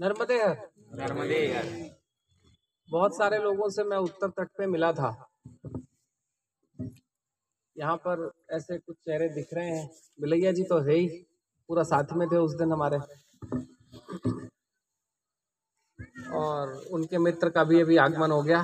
नर्मदे 0.00 0.36
हर 0.42 0.56
नर्मदे 0.94 1.36
हर 1.52 1.66
बहुत 2.88 3.16
सारे 3.16 3.38
लोगों 3.38 3.68
से 3.70 3.84
मैं 3.84 3.96
उत्तर 3.96 4.28
तट 4.28 4.48
पे 4.58 4.66
मिला 4.66 4.92
था। 4.92 5.10
यहाँ 7.76 7.96
पर 7.96 8.30
ऐसे 8.52 8.78
कुछ 8.78 8.96
चेहरे 8.96 9.28
दिख 9.28 9.54
रहे 9.54 9.68
हैं। 9.68 9.88
बिलैया 10.20 10.52
जी 10.52 10.64
तो 10.64 10.78
है 10.78 10.94
ही 10.94 11.06
पूरा 11.68 11.82
साथ 11.82 12.12
में 12.12 12.26
थे 12.28 12.36
उस 12.36 12.54
दिन 12.54 12.72
हमारे। 12.72 12.98
और 16.34 16.72
उनके 16.92 17.18
मित्र 17.18 17.48
का 17.48 17.64
भी 17.64 17.80
अभी 17.80 17.96
आगमन 17.96 18.30
हो 18.30 18.42
गया। 18.42 18.60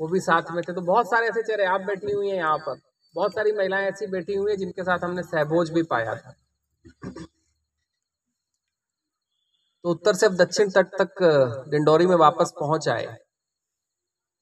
वो 0.00 0.08
भी 0.08 0.20
साथ 0.20 0.50
में 0.50 0.62
थे। 0.68 0.72
तो 0.72 0.80
बहुत 0.80 1.06
सारे 1.06 1.28
ऐसे 1.28 1.42
चेहरे 1.42 1.64
आप 1.64 1.80
बैठी 1.80 2.12
हुई 2.12 2.28
हैं 2.28 2.36
यहाँ 2.36 2.58
पर। 2.58 2.80
बहुत 3.14 3.34
सारी 3.34 3.52
महिलाएँ 3.52 3.88
ऐसी 3.88 4.06
बैठी 4.06 4.34
हुई 4.34 4.50
हैं 4.50 4.58
जिनके 4.58 4.82
साथ 4.82 5.04
हमने 5.04 5.22
सहभोज 5.22 5.70
भी 5.70 5.82
पाया 5.82 6.14
था। 6.14 6.34
तो 9.84 9.90
उत्तर 9.90 10.14
से 10.14 10.28
दक्षिण 10.36 10.70
तट 10.70 10.94
तक 11.00 11.22
डिंडोरी 11.70 12.06
में 12.06 12.16
वापस 12.16 12.52
पहुँच 12.60 12.88
आए। 12.88 13.06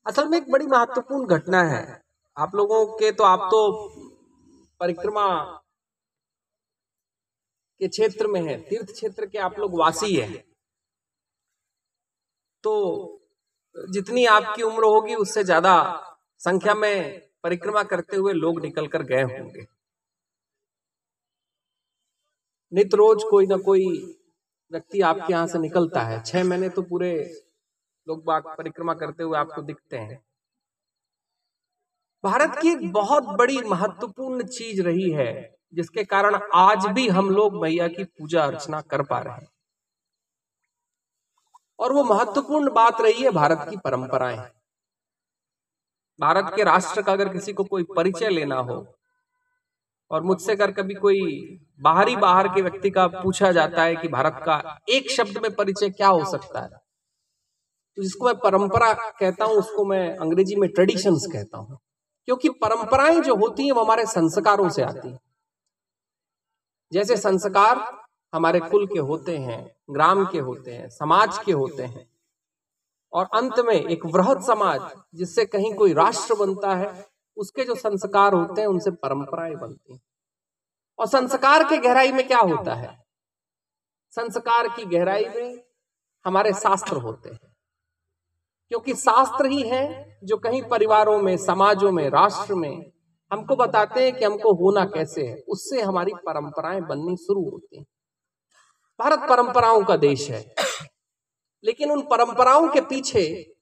असल 0.07 0.29
में 0.29 0.37
एक 0.39 0.51
बड़ी 0.53 0.67
महत्वपूर्ण 0.67 1.37
घटना 1.37 1.63
है। 1.65 1.83
आप 2.37 2.55
लोगों 2.55 2.85
के 2.99 3.11
तो 3.13 3.25
आप 3.25 3.49
तो 3.51 3.61
परिक्रमा 4.81 5.27
के 7.81 7.89
क्षेत्र 7.89 8.27
में 8.27 8.41
है, 8.43 8.57
तीर्थ 8.61 8.93
क्षेत्र 8.93 9.27
के 9.27 9.39
आप 9.39 9.59
लोग 9.59 9.79
वासी 9.79 10.15
हैं। 10.15 10.43
तो 12.65 12.73
जितनी 13.77 14.25
आपकी 14.27 14.63
उम्र 14.63 14.85
होगी, 14.85 15.15
उससे 15.15 15.45
ज़्यादा 15.45 15.75
संख्या 16.41 16.75
में 16.75 17.21
परिक्रमा 17.43 17.83
करते 17.83 18.17
हुए 18.17 18.33
लोग 18.33 18.61
निकल 18.63 18.87
कर 18.87 19.03
गए 19.03 19.23
होंगे। 19.23 19.67
नित 22.73 22.95
रोज 22.95 23.23
कोई 23.31 23.47
ना 23.47 23.57
कोई 23.57 23.87
व्यक्ति 24.71 25.01
आपके 25.01 25.33
यहाँ 25.33 25.47
से 25.47 25.59
निकलता 25.59 26.03
है। 26.03 26.23
छह 26.23 26.45
महीने 26.45 26.69
तो 26.69 26.83
पूरे 26.83 27.13
लोग 28.07 28.25
बाग 28.25 28.55
परिक्रमा 28.59 28.95
करते 28.95 29.23
हुए 29.23 29.39
आपको 29.39 29.63
दिखते 29.63 29.99
हैं। 29.99 30.21
भारत 32.25 32.59
की 32.63 32.69
एक 32.69 32.93
बहुत 32.93 33.25
बड़ी 33.39 33.61
महत्वपूर्ण 33.61 34.43
चीज़ 34.43 34.83
रही 34.83 35.11
है, 35.11 35.57
जिसके 35.75 36.05
कारण 36.05 36.39
आज 36.55 36.87
भी 36.87 37.09
हम 37.09 37.31
लोग 37.31 37.63
मैया 37.63 37.89
की 37.89 38.05
पूजा 38.05 38.45
अर्चना 38.45 38.81
कर 38.81 39.03
पा 39.03 39.19
रहे 39.19 39.35
हैं। 39.35 39.49
और 41.79 41.93
वो 41.93 42.03
महत्वपूर्ण 42.05 42.71
बात 42.71 43.01
रही 43.01 43.23
है 43.23 43.31
भारत 43.31 43.67
की 43.71 43.77
परंपराएँ। 43.77 44.39
भारत 46.19 46.53
के 46.57 46.65
राष्ट्र 46.65 47.03
का 47.03 47.13
अगर 47.13 47.29
किसी 47.29 47.53
को 47.53 47.65
कोई 47.65 47.87
परिचय 47.97 48.29
लेना 48.29 48.57
हो 48.57 48.81
और 50.11 50.23
मुझसे 50.23 50.53
अगर 50.53 50.71
कभी 50.71 50.95
कोई 50.95 51.59
बाहरी 51.81 52.17
बाहर 52.17 52.49
के 52.49 52.63
व्यक्ति 52.63 52.91
का 52.91 53.07
पूछा 53.07 53.53
जाता 53.53 53.83
है 53.83 53.97
कि 53.97 54.09
भारत 54.09 54.43
का 54.45 54.79
एक 54.89 55.11
शब्द 55.11 55.39
में 55.39 55.55
परिचय 55.55 55.91
क्या 55.91 56.09
हो 56.09 56.25
सकता 56.25 56.61
है 56.61 56.69
तो 57.97 58.03
जिसको 58.03 58.27
मैं 58.27 58.35
परंपरा 58.35 58.93
कहता 58.93 59.45
हूँ, 59.45 59.55
उसको 59.55 59.85
मैं 59.85 60.17
अंग्रेज़ी 60.17 60.57
में 60.57 60.71
ट्रेडिशंस 60.71 61.27
कहता 61.33 61.59
हूँ। 61.59 61.79
क्योंकि 62.27 62.49
परंपराएँ 62.49 63.21
जो 63.21 63.35
होती 63.35 63.65
हैं, 63.65 63.73
वो 63.73 63.81
हमारे 63.81 64.07
संस्कारों 64.07 64.69
से 64.69 64.83
आती 64.83 65.09
हैं। 65.09 65.19
जैसे 66.93 67.17
संस्कार 67.17 67.99
हमारे 68.35 68.61
कुल 68.61 68.87
के 68.87 68.99
होते 68.99 69.37
हैं, 69.39 69.77
ग्राम 69.91 70.25
के 70.27 70.39
होते 70.39 70.71
हैं, 70.71 70.89
समाज 70.89 71.39
के 71.39 71.53
होते 71.53 71.83
हैं, 71.83 72.11
और 73.13 73.29
अंत 73.35 73.59
में 73.59 73.75
एक 73.75 74.07
वृहद 74.07 74.41
समाज 74.41 74.81
जिससे 75.15 75.45
कहीं 75.45 75.75
कोई 75.75 75.93
राष्ट्र 75.93 76.35
बनता 76.35 76.75
है 76.75 77.10
उसके 77.37 77.65
जो 77.65 77.75
संस्कार 77.75 78.33
होते 78.33 78.61
हैं, 78.61 78.69
उनसे 78.69 78.91
परंपराएँ 78.91 79.55
बनती 79.55 79.93
हैं। 79.93 80.01
और 80.99 81.07
संस्कार 81.07 81.65
के 81.65 81.79
गहराई 81.79 82.13
में 82.13 82.27
क्या 82.27 82.39
होता 82.39 82.75
है? 82.75 83.05
संस्कार 84.11 84.69
की 84.69 84.85
गहराई 84.85 85.25
में 85.25 85.65
हमारे 86.25 86.53
शास्त्र 86.53 86.97
होते 86.97 87.31
हैं। 87.31 87.57
क्योंकि 88.69 88.95
शास्त्र 88.95 89.47
ही 89.47 89.63
है 89.63 90.21
जो 90.25 90.37
कहीं 90.37 90.63
परिवारों 90.63 91.23
में, 91.23 91.37
समाजों 91.37 91.93
में, 91.93 92.11
राष्ट्र 92.11 92.55
में 92.55 92.93
हमको 93.33 93.57
बताते 93.57 94.05
हैं 94.05 94.19
कि 94.19 94.25
हमको 94.25 94.53
होना 94.53 94.85
कैसे 94.85 95.27
है। 95.27 95.41
उससे 95.49 95.83
हमारी 95.83 96.13
परंपराएँ 96.15 96.81
बननी 96.81 97.17
शुरू 97.17 97.51
होती 97.51 97.79
हैं। 97.79 97.87
भारत 98.99 99.19
परंपराओं 99.19 99.85
का 99.85 99.97
देश 99.97 100.31
है। 100.31 100.55
लेकिन 101.65 101.91
उन 101.91 102.03
परंपराओं 102.03 102.69
के 102.69 102.81
पीछे 102.81 103.55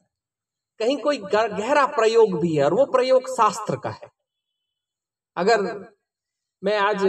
कहीं 0.80 0.96
कोई 0.98 1.18
गहरा 1.26 1.86
प्रयोग 1.92 2.38
भी 2.40 2.54
है 2.56 2.64
और 2.64 2.74
वो 2.74 2.84
प्रयोग 2.86 3.28
शास्त्र 3.30 3.76
का 3.76 3.90
है। 3.90 4.10
अगर 5.36 5.62
मैं 6.62 6.76
आज 6.78 7.04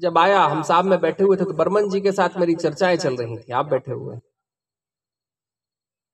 जब 0.00 0.18
आया, 0.18 0.40
हम 0.40 0.62
साहब 0.62 0.84
में 0.84 1.00
बैठे 1.00 1.24
हुए 1.24 1.36
थे 1.36 1.44
तो 1.44 1.52
बर्मन 1.54 1.88
जी 1.90 2.00
के 2.00 2.12
साथ 2.12 2.38
मेरी 2.38 2.54
चर्चाएँ 2.56 2.96
चल 2.96 3.16
रही 3.16 3.36
थी, 3.38 3.52
आप 3.52 3.66
बैठे 3.66 3.92
हुए 3.92 4.16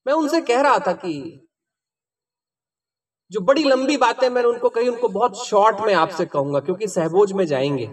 मैं 0.07 0.15
उनसे 0.15 0.41
कह 0.41 0.61
रहा 0.61 0.79
था 0.79 0.93
कि 0.95 1.47
जो 3.31 3.41
बड़ी 3.41 3.65
लंबी 3.65 3.97
बातें 3.97 4.29
मैंने 4.31 4.49
उनको 4.49 4.69
कही, 4.69 4.89
उनको 4.89 5.09
बहुत 5.09 5.37
शॉर्ट 5.47 5.81
में 5.81 5.93
आपसे 5.95 6.27
कहूँगा, 6.27 6.61
क्योंकि 6.61 6.89
सहबोज 6.89 7.33
में 7.33 7.45
जाएँगे। 7.47 7.87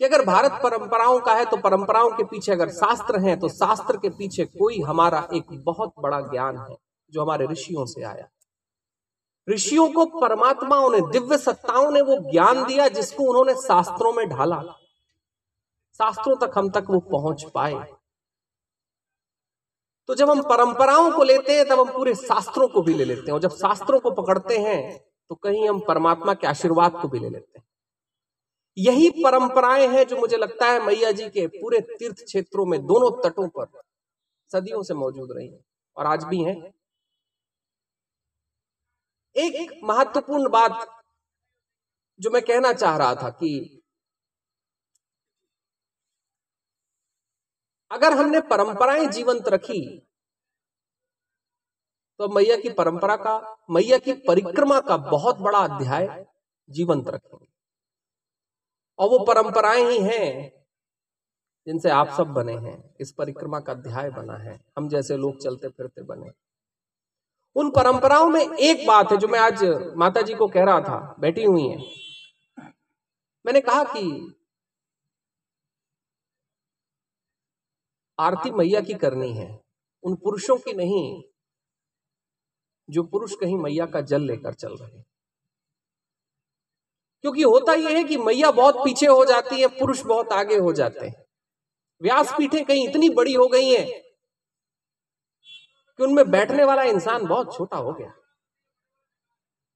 कि 0.00 0.06
अगर 0.06 0.24
भारत 0.24 0.52
परंपराओं 0.62 1.18
का 1.20 1.32
है 1.34 1.44
तो 1.44 1.56
परंपराओं 1.56 2.10
के 2.10 2.24
पीछे 2.24 2.52
अगर 2.52 2.68
शास्त्र 2.68 3.18
हैं 3.20 3.38
तो 3.40 3.48
शास्त्र 3.48 3.96
के 3.96 4.08
पीछे 4.08 4.44
कोई 4.44 4.80
हमारा 4.80 5.28
एक 5.34 5.44
बहुत 5.64 5.92
बड़ा 5.98 6.20
ज्ञान 6.20 6.58
है, 6.58 6.76
जो 7.12 7.22
हमारे 7.22 7.46
ऋषियों 7.46 7.84
से 7.86 8.02
आया। 8.02 8.28
ऋषियों 9.48 9.88
को 9.88 10.04
परमात्माओं 10.20 10.90
ने, 10.90 11.00
दिव्य 11.12 11.38
सत्ताओं 11.38 11.90
ने 11.90 12.00
वो 12.00 12.16
ज्ञान 12.30 12.64
दिया, 12.64 12.88
जिसको 12.88 13.24
उन्होंने 13.24 13.54
शास्त्रों 13.54 14.12
में 14.12 14.28
ढाला। 14.28 14.62
शास्त्रों 16.00 16.36
तक 16.36 16.58
हम 16.58 16.70
तक 16.70 16.84
वो 16.90 17.00
पहुँच 17.10 17.44
पाए। 17.54 17.86
तो 20.08 20.14
जब 20.14 20.30
हम 20.30 20.42
परंपराओं 20.42 21.10
को 21.10 21.22
लेते 21.22 21.56
हैं, 21.56 21.68
तब 21.68 21.80
हम 21.80 21.92
पूरे 21.92 22.14
शास्त्रों 22.14 22.68
को 22.68 22.82
भी 22.82 22.94
ले 22.94 23.04
लेते 23.04 23.22
हैं, 23.22 23.32
और 23.32 23.40
जब 23.40 23.56
शास्त्रों 23.56 24.00
को 24.00 24.10
पकड़ते 24.12 24.58
हैं 24.58 24.80
तो 25.30 25.34
कहीं 25.34 25.68
हम 25.68 25.80
परमात्मा 25.80 26.34
के 26.34 26.46
आशीर्वाद 26.46 26.92
को 26.92 27.08
भी 27.08 27.18
ले 27.18 27.28
लेते 27.30 27.58
हैं। 27.58 27.64
यही 28.76 29.08
परंपराएँ 29.24 29.86
हैं 29.88 30.06
जो 30.06 30.16
मुझे 30.16 30.36
लगता 30.36 30.66
है 30.66 30.84
मैया 30.86 31.10
जी 31.12 31.28
के 31.30 31.46
पूरे 31.46 31.80
तीर्थ 31.80 32.24
क्षेत्रों 32.24 32.66
में 32.66 32.80
दोनों 32.86 33.10
तटों 33.22 33.48
पर 33.48 33.66
सदियों 34.50 34.82
से 34.82 34.94
मौजूद 34.94 35.32
रही 35.32 35.48
है 35.48 35.60
और 35.96 36.06
आज 36.06 36.24
भी 36.24 36.42
हैं। 36.44 36.56
एक 39.36 39.80
महत्वपूर्ण 39.84 40.48
बात 40.50 40.86
जो 42.20 42.30
मैं 42.30 42.42
कहना 42.42 42.72
चाह 42.72 42.96
रहा 42.96 43.14
था 43.14 43.28
कि 43.30 43.50
अगर 47.90 48.12
हमने 48.12 48.40
परंपराएँ 48.40 49.06
जीवंत 49.08 49.48
रखी 49.48 49.80
तो 52.20 52.28
मैया 52.28 52.56
की 52.56 52.68
परंपरा 52.68 53.16
का, 53.16 53.34
मैया 53.70 53.98
की 53.98 54.12
परिक्रमा 54.26 54.80
का 54.80 54.96
बहुत 54.96 55.38
बड़ा 55.38 55.58
अध्याय 55.58 56.26
जीवंत 56.68 57.08
रखेंगे। 57.08 57.49
और 59.00 59.08
वो 59.08 59.18
परंपराएँ 59.24 59.84
ही 59.90 59.98
हैं 59.98 60.26
जिनसे 61.66 61.90
आप 61.90 62.08
सब 62.08 62.32
बने 62.32 62.56
हैं 62.58 62.76
इस 63.00 63.12
परिक्रमा 63.12 63.60
का 63.60 63.72
अध्याय 63.72 64.10
बना 64.10 64.36
है। 64.36 64.58
हम 64.78 64.88
जैसे 64.88 65.16
लोग 65.16 65.38
चलते 65.38 65.68
फिरते 65.68 66.02
बने 66.02 66.30
उन 67.56 67.70
परंपराओं 67.70 68.28
में 68.28 68.40
एक 68.40 68.86
बात 68.86 69.12
है 69.12 69.16
जो 69.16 69.28
मैं 69.28 69.40
आज 69.40 69.64
माता 69.96 70.22
जी 70.22 70.34
को 70.34 70.48
कह 70.48 70.64
रहा 70.64 70.80
था 70.80 70.98
बैठी 71.20 71.44
हुई 71.44 71.66
है। 71.68 71.78
मैंने 73.44 73.60
कहा 73.60 73.84
कि 73.84 74.04
आरती 78.18 78.50
मैया 78.50 78.80
की 78.80 78.94
करनी 78.94 79.32
है। 79.32 79.48
उन 80.04 80.14
पुरुषों 80.14 80.56
की 80.56 80.72
नहीं 80.72 81.22
जो 82.88 83.02
पुरुष 83.02 83.34
कहीं 83.34 83.56
मैया 83.56 83.86
का 83.86 84.00
जल 84.00 84.22
लेकर 84.22 84.54
चल 84.54 84.76
रहे 84.76 84.96
हैं। 84.98 85.04
क्योंकि 87.22 87.42
होता 87.42 87.72
यह 87.72 87.96
है 87.96 88.04
कि 88.04 88.16
मैया 88.16 88.50
बहुत 88.50 88.74
पीछे 88.74 89.06
हो 89.06 89.24
जाती 89.24 89.60
है, 89.60 89.66
पुरुष 89.66 90.02
बहुत 90.02 90.32
आगे 90.32 90.56
हो 90.56 90.72
जाते 90.72 91.06
हैं। 91.06 91.24
व्यास 92.02 92.32
पीठे 92.38 92.64
कहीं 92.64 92.88
इतनी 92.88 93.10
बड़ी 93.10 93.34
हो 93.34 93.48
गई 93.48 93.68
हैं 93.68 93.86
कि 95.96 96.02
उनमें 96.02 96.30
बैठने 96.30 96.64
वाला 96.64 96.82
इंसान 96.82 97.26
बहुत 97.26 97.56
छोटा 97.56 97.76
हो 97.76 97.92
गया। 97.92 98.12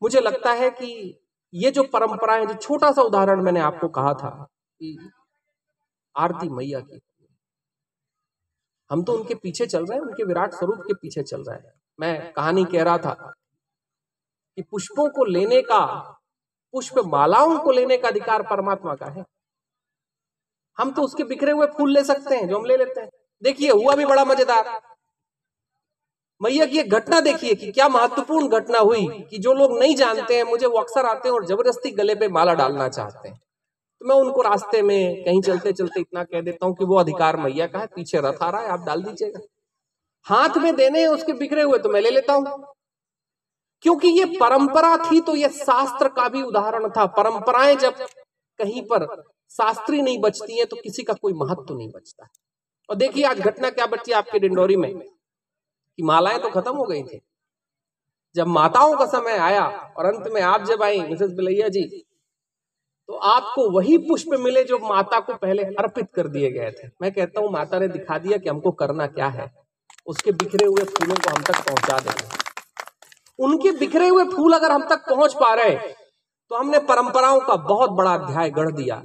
मुझे 0.02 0.20
लगता 0.20 0.52
है 0.52 0.70
कि 0.70 1.20
ये 1.55 1.70
जो 1.70 1.82
परंपरा 1.82 2.35
है, 2.35 2.46
जो 2.46 2.55
छोटा 2.55 2.93
सा 2.93 3.02
उदाहरण 3.02 3.43
मैंने 3.43 3.61
आपको 3.61 3.88
कहा 3.88 4.14
था 4.14 4.31
कि 4.52 5.11
आरती 6.17 6.49
मैया 6.49 6.81
की। 6.81 7.00
हम 8.91 9.05
तो 9.05 9.12
उनके 9.12 9.35
पीछे 9.35 9.67
चल 9.67 9.87
रहे 9.87 9.99
हैं, 9.99 10.05
उनके 10.06 10.25
विराट 10.25 10.52
स्वरूप 10.52 10.79
के 10.79 10.94
पीछे 10.94 11.23
चल 11.23 11.43
रहे 11.43 11.56
हैं। 11.56 11.81
मैं 12.00 12.32
कहानी 12.32 12.64
कह 12.64 12.82
रहा 12.82 12.99
था 12.99 13.35
कि 14.56 14.62
पुष्पों 14.62 15.08
को 15.08 15.25
लेने 15.25 15.62
का 15.62 16.11
पुष्प 16.74 16.98
मालाओं 17.06 17.58
को 17.58 17.72
लेने 17.72 17.96
का 17.96 18.08
अधिकार 18.08 18.42
परमात्मा 18.42 18.94
का 18.94 19.06
है। 19.06 19.24
हम 20.78 20.90
तो 20.90 21.02
उसके 21.02 21.24
बिखरे 21.24 21.52
हुए 21.52 21.66
फूल 21.76 21.92
ले 21.92 22.02
सकते 22.04 22.34
हैं, 22.34 22.48
जो 22.48 22.58
हम 22.58 22.64
ले 22.64 22.76
लेते 22.76 23.00
हैं। 23.00 23.08
देखिए, 23.42 23.70
हुआ 23.70 23.94
भी 23.94 24.04
बड़ा 24.04 24.24
मज़ेदार। 24.24 24.80
मैया 26.40 26.66
की 26.66 26.78
एक 26.78 26.90
घटना 26.90 27.20
देखिए 27.20 27.54
कि 27.54 27.70
क्या 27.72 27.88
महत्वपूर्ण 27.88 28.48
घटना 28.50 28.78
हुई 28.78 29.06
कि 29.30 29.38
जो 29.38 29.52
लोग 29.52 29.78
नहीं 29.78 29.94
जानते 29.96 30.36
हैं, 30.36 30.44
मुझे 30.44 30.66
वो 30.66 30.78
अक्सर 30.78 31.06
आते 31.06 31.28
हैं 31.28 31.34
और 31.34 31.46
ज़बरदस्ती 31.46 31.90
गले 31.92 32.14
पे 32.14 32.28
माला 32.28 32.54
डालना 32.54 32.88
चाहते 32.88 33.28
हैं। 33.28 33.38
तो 34.00 34.06
मैं 34.06 34.16
उनको 34.16 34.42
रास्ते 34.42 34.82
में 34.82 35.24
कहीं 35.24 35.40
चलते 35.42 35.72
चलते 35.72 36.00
इतना 36.00 36.24
कह 36.24 36.40
देता 36.40 36.66
हूँ 36.66 36.74
कि 36.74 36.84
वो 36.84 36.98
अधिकार 36.98 37.36
मैया 37.36 37.66
का 37.66 37.78
है, 37.78 37.86
पीछे 37.86 38.20
रथ 38.20 38.42
आ 38.42 38.50
रहा 38.50 38.60
है, 38.60 38.68
आप 38.68 38.86
डाल 38.86 39.02
दीजिएगा। 39.02 39.40
हाथ 40.26 40.56
में 40.56 40.74
देने 40.76 41.06
उसके 41.06 41.32
बिखरे 41.32 41.62
हुए 41.62 41.78
तो 41.78 41.88
मैं 41.88 42.00
ले 42.00 42.10
लेता 42.10 42.32
हूँ। 42.32 42.73
क्योंकि 43.84 44.08
ये 44.10 44.25
परंपरा 44.40 44.96
थी 45.00 45.20
तो 45.20 45.34
ये 45.36 45.48
शास्त्र 45.50 46.08
का 46.10 46.28
भी 46.28 46.42
उदाहरण 46.42 46.88
था। 46.90 47.04
परंपराएँ 47.08 47.75
जब 47.76 47.96
कहीं 48.60 48.82
पर 48.82 49.06
शास्त्री 49.50 50.00
नहीं 50.02 50.19
बचती 50.20 50.58
है 50.58 50.64
तो 50.64 50.76
किसी 50.76 51.02
का 51.02 51.14
कोई 51.14 51.32
महत्व 51.34 51.64
तो 51.64 51.76
नहीं 51.76 51.90
बचता। 51.90 52.28
और 52.88 52.96
देखिए 52.96 53.25
आज 53.25 53.40
घटना 53.40 53.70
क्या 53.70 53.86
बची 53.86 54.12
आपके 54.12 54.38
डिंडोरी 54.38 54.76
में? 54.76 54.90
कि 54.98 56.02
मालाएँ 56.02 56.38
तो 56.38 56.48
खत्म 56.50 56.76
हो 56.76 56.84
गई 56.84 57.02
थी। 57.02 57.20
जब 58.34 58.46
माताओं 58.48 58.96
का 58.98 59.06
समय 59.08 59.36
आया 59.38 59.64
और 59.98 60.06
अंत 60.06 60.28
में 60.28 60.40
आप 60.42 60.64
जब 60.64 60.82
आई 60.82 61.00
मिसेस 61.00 61.31
बिलैया 61.32 61.69
जी 61.69 61.82
तो 63.08 63.14
आपको 63.14 63.69
वही 63.70 63.96
पुष्प 63.98 64.31
मिले 64.40 64.64
जो 64.64 64.78
माता 64.78 65.20
को 65.20 65.34
पहले 65.34 65.64
अर्पित 65.64 66.08
कर 66.14 66.28
दिए 66.28 66.50
गए 66.50 66.70
थे। 66.72 66.88
मैं 67.02 67.12
कहता 67.12 67.40
हूँ 67.40 67.50
माता 67.52 67.78
ने 67.78 67.88
दिखा 67.88 68.19
दिया 68.19 68.38
कि 68.38 68.48
हमको 68.48 68.70
करना 68.75 69.06
क्या 69.08 69.28
है। 69.28 69.50
उसके 70.06 70.32
बिखरे 70.32 70.66
हुए 70.66 70.84
फूलों 70.86 71.16
को 71.16 71.34
हम 71.36 71.42
तक 71.42 71.60
पहुँचा 71.69 71.98
देंगे 71.98 72.44
उनके 73.38 73.70
बिखरे 73.70 74.08
हुए 74.08 74.25
फूल 74.25 74.52
अगर 74.52 74.72
हम 74.72 74.88
तक 74.88 75.08
पहुँच 75.08 75.34
पा 75.34 75.52
रहे 75.54 75.76
तो 76.50 76.56
हमने 76.56 76.78
परंपराओं 76.78 77.40
का 77.40 77.56
बहुत 77.56 77.90
बड़ा 77.90 78.14
अध्याय 78.14 78.50
गढ़ 78.50 78.70
दिया, 78.70 78.96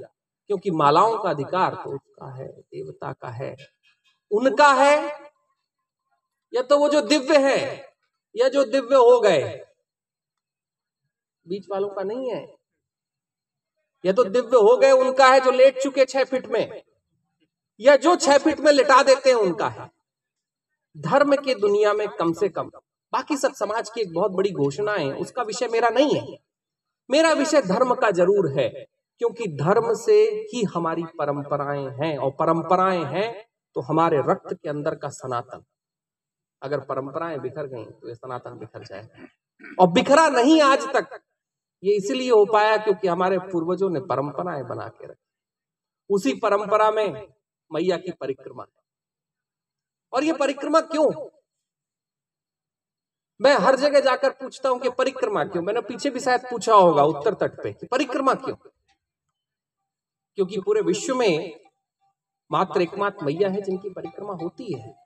क्योंकि 0.50 0.70
मालाओं 0.70 1.16
का 1.18 1.30
अधिकार 1.30 1.74
तो 1.74 1.94
उसका 1.94 2.34
है, 2.36 2.48
देवता 2.48 3.12
का 3.12 3.28
है। 3.28 3.54
उनका 4.30 4.72
है, 4.72 4.96
या 6.52 6.62
तो 6.62 6.78
वो 6.78 6.88
जो 6.88 7.00
दिव्य 7.00 7.38
है, 7.38 7.88
या 8.34 8.48
जो 8.48 8.64
दिव्य 8.64 8.96
हो 8.96 9.20
गए। 9.20 9.42
बीच 11.46 11.66
वालों 11.70 11.88
का 11.88 12.02
नहीं 12.02 12.30
है। 12.30 12.42
या 14.04 14.12
तो 14.12 14.24
दिव्य 14.24 14.56
हो 14.58 14.76
गए, 14.76 14.90
उनका 14.90 15.28
है 15.28 15.40
जो 15.40 15.50
लेट 15.50 15.82
चुके 15.82 16.04
छह 16.04 16.24
फीट 16.24 16.46
में, 16.46 16.82
या 17.80 17.96
जो 17.96 18.14
छह 18.16 18.38
फीट 18.38 18.60
में 18.60 18.72
लिटा 18.72 19.02
देते 19.02 19.30
हैं, 19.30 19.36
उनका 19.36 19.68
है। 19.68 19.90
धर्म 20.96 21.36
की 21.36 21.54
दुनिया 21.54 21.92
में 21.92 22.08
कम 22.08 22.32
से 22.32 22.48
कम 22.48 22.70
बाकी 23.12 23.36
सब 23.36 23.52
समाज 23.54 23.90
की 23.90 24.00
एक 24.00 24.12
बहुत 24.14 24.32
बड़ी 24.32 24.50
घोषणा 24.52 24.92
है, 24.92 25.12
उसका 25.14 25.42
विषय 25.42 25.68
मेरा 25.68 25.88
नहीं 25.88 26.14
है। 26.16 26.36
मेरा 27.10 27.32
विषय 27.32 27.62
धर्म 27.62 27.94
का 27.94 28.10
ज़रूर 28.10 28.48
है, 28.58 28.68
क्योंकि 29.20 29.46
धर्म 29.56 29.92
से 29.96 30.14
ही 30.52 30.62
हमारी 30.74 31.04
परंपराएँ 31.18 31.86
हैं, 31.94 32.16
और 32.18 32.30
परंपराएँ 32.30 33.04
हैं 33.06 33.32
तो 33.76 33.80
हमारे 33.80 34.18
रक्त 34.20 34.52
के 34.54 34.68
अंदर 34.68 34.94
का 34.94 35.08
सनातन। 35.08 35.64
अगर 36.62 36.80
परंपराएँ 36.80 37.38
बिखर 37.38 37.66
गई 37.66 37.84
तो 37.84 38.08
ये 38.08 38.14
सनातन 38.14 38.58
बिखर 38.58 38.84
जाए। 38.84 39.08
और 39.78 39.88
बिखरा 39.88 40.28
नहीं 40.28 40.60
आज 40.62 40.86
तक, 40.86 41.20
ये 41.82 41.96
इसीलिए 41.96 42.30
हो 42.30 42.44
पाया 42.44 42.76
क्योंकि 42.76 43.08
हमारे 43.08 43.38
पूर्वजों 43.38 43.90
ने 43.90 44.00
परंपराएँ 44.00 44.62
बना 44.64 44.86
के 44.88 45.06
रखी। 45.06 45.24
उसी 46.10 46.32
परंपरा 46.34 46.90
में 46.90 47.28
मैया 47.70 47.96
की 47.96 48.12
परिक्रमा। 48.12 48.64
और 50.12 50.24
ये 50.24 50.32
परिक्रमा 50.32 50.80
क्यों? 50.80 51.10
मैं 53.40 53.56
हर 53.58 53.76
जगह 53.76 54.00
जाकर 54.00 54.30
पूछता 54.30 54.68
हूँ 54.68 54.80
कि 54.80 54.90
परिक्रमा 54.90 55.44
क्यों? 55.44 55.62
मैंने 55.62 55.80
पीछे 55.80 56.10
भी 56.10 56.20
शायद 56.20 56.40
पूछा 56.40 56.74
होगा 56.74 57.02
उत्तर 57.02 57.34
तट 57.34 57.62
पे 57.62 57.76
परिक्रमा 57.90 58.34
क्यों? 58.34 58.56
क्योंकि 60.34 60.60
पूरे 60.60 60.80
विश्व 60.80 61.14
में 61.14 61.60
मात्र 62.52 62.82
एकमात्र 62.82 63.24
मैया 63.24 63.48
है 63.48 63.62
जिनकी 63.62 63.90
परिक्रमा 63.90 64.32
होती 64.32 64.78
है। 64.78 64.96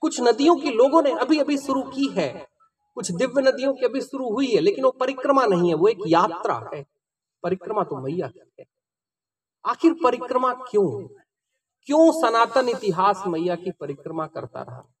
कुछ 0.00 0.20
नदियों 0.20 0.56
की 0.56 0.70
लोगों 0.70 1.02
ने 1.02 1.12
अभी 1.12 1.38
अभी 1.38 1.58
शुरू 1.58 1.82
की 1.82 2.06
है। 2.06 2.48
कुछ 2.94 3.12
दिव्य 3.12 3.42
नदियों 3.42 3.74
की 3.74 3.84
अभी 3.84 4.00
शुरू 4.00 4.32
हुई 4.32 4.46
है, 4.46 4.60
लेकिन 4.60 4.84
वो 4.84 4.90
परिक्रमा 4.90 5.46
नहीं 5.46 5.68
है, 5.68 5.74
वो 5.74 5.88
एक 5.88 5.98
यात्रा 6.06 6.70
है। 6.74 6.86
परिक्रमा 7.42 7.82
तो 7.82 8.00
मैया 8.00 8.28
की 8.28 8.52
है। 8.60 8.66
आखिर 9.66 9.94
परिक्रमा 10.04 10.54
क्यों? 10.54 11.08
क्यों 11.82 12.12
सनातन 12.12 12.68
इतिहास 12.68 13.22
मैया 13.26 13.54
की 13.54 13.70
परिक्रमा 13.70 14.26
करता 14.26 14.62
रहा? 14.62 14.93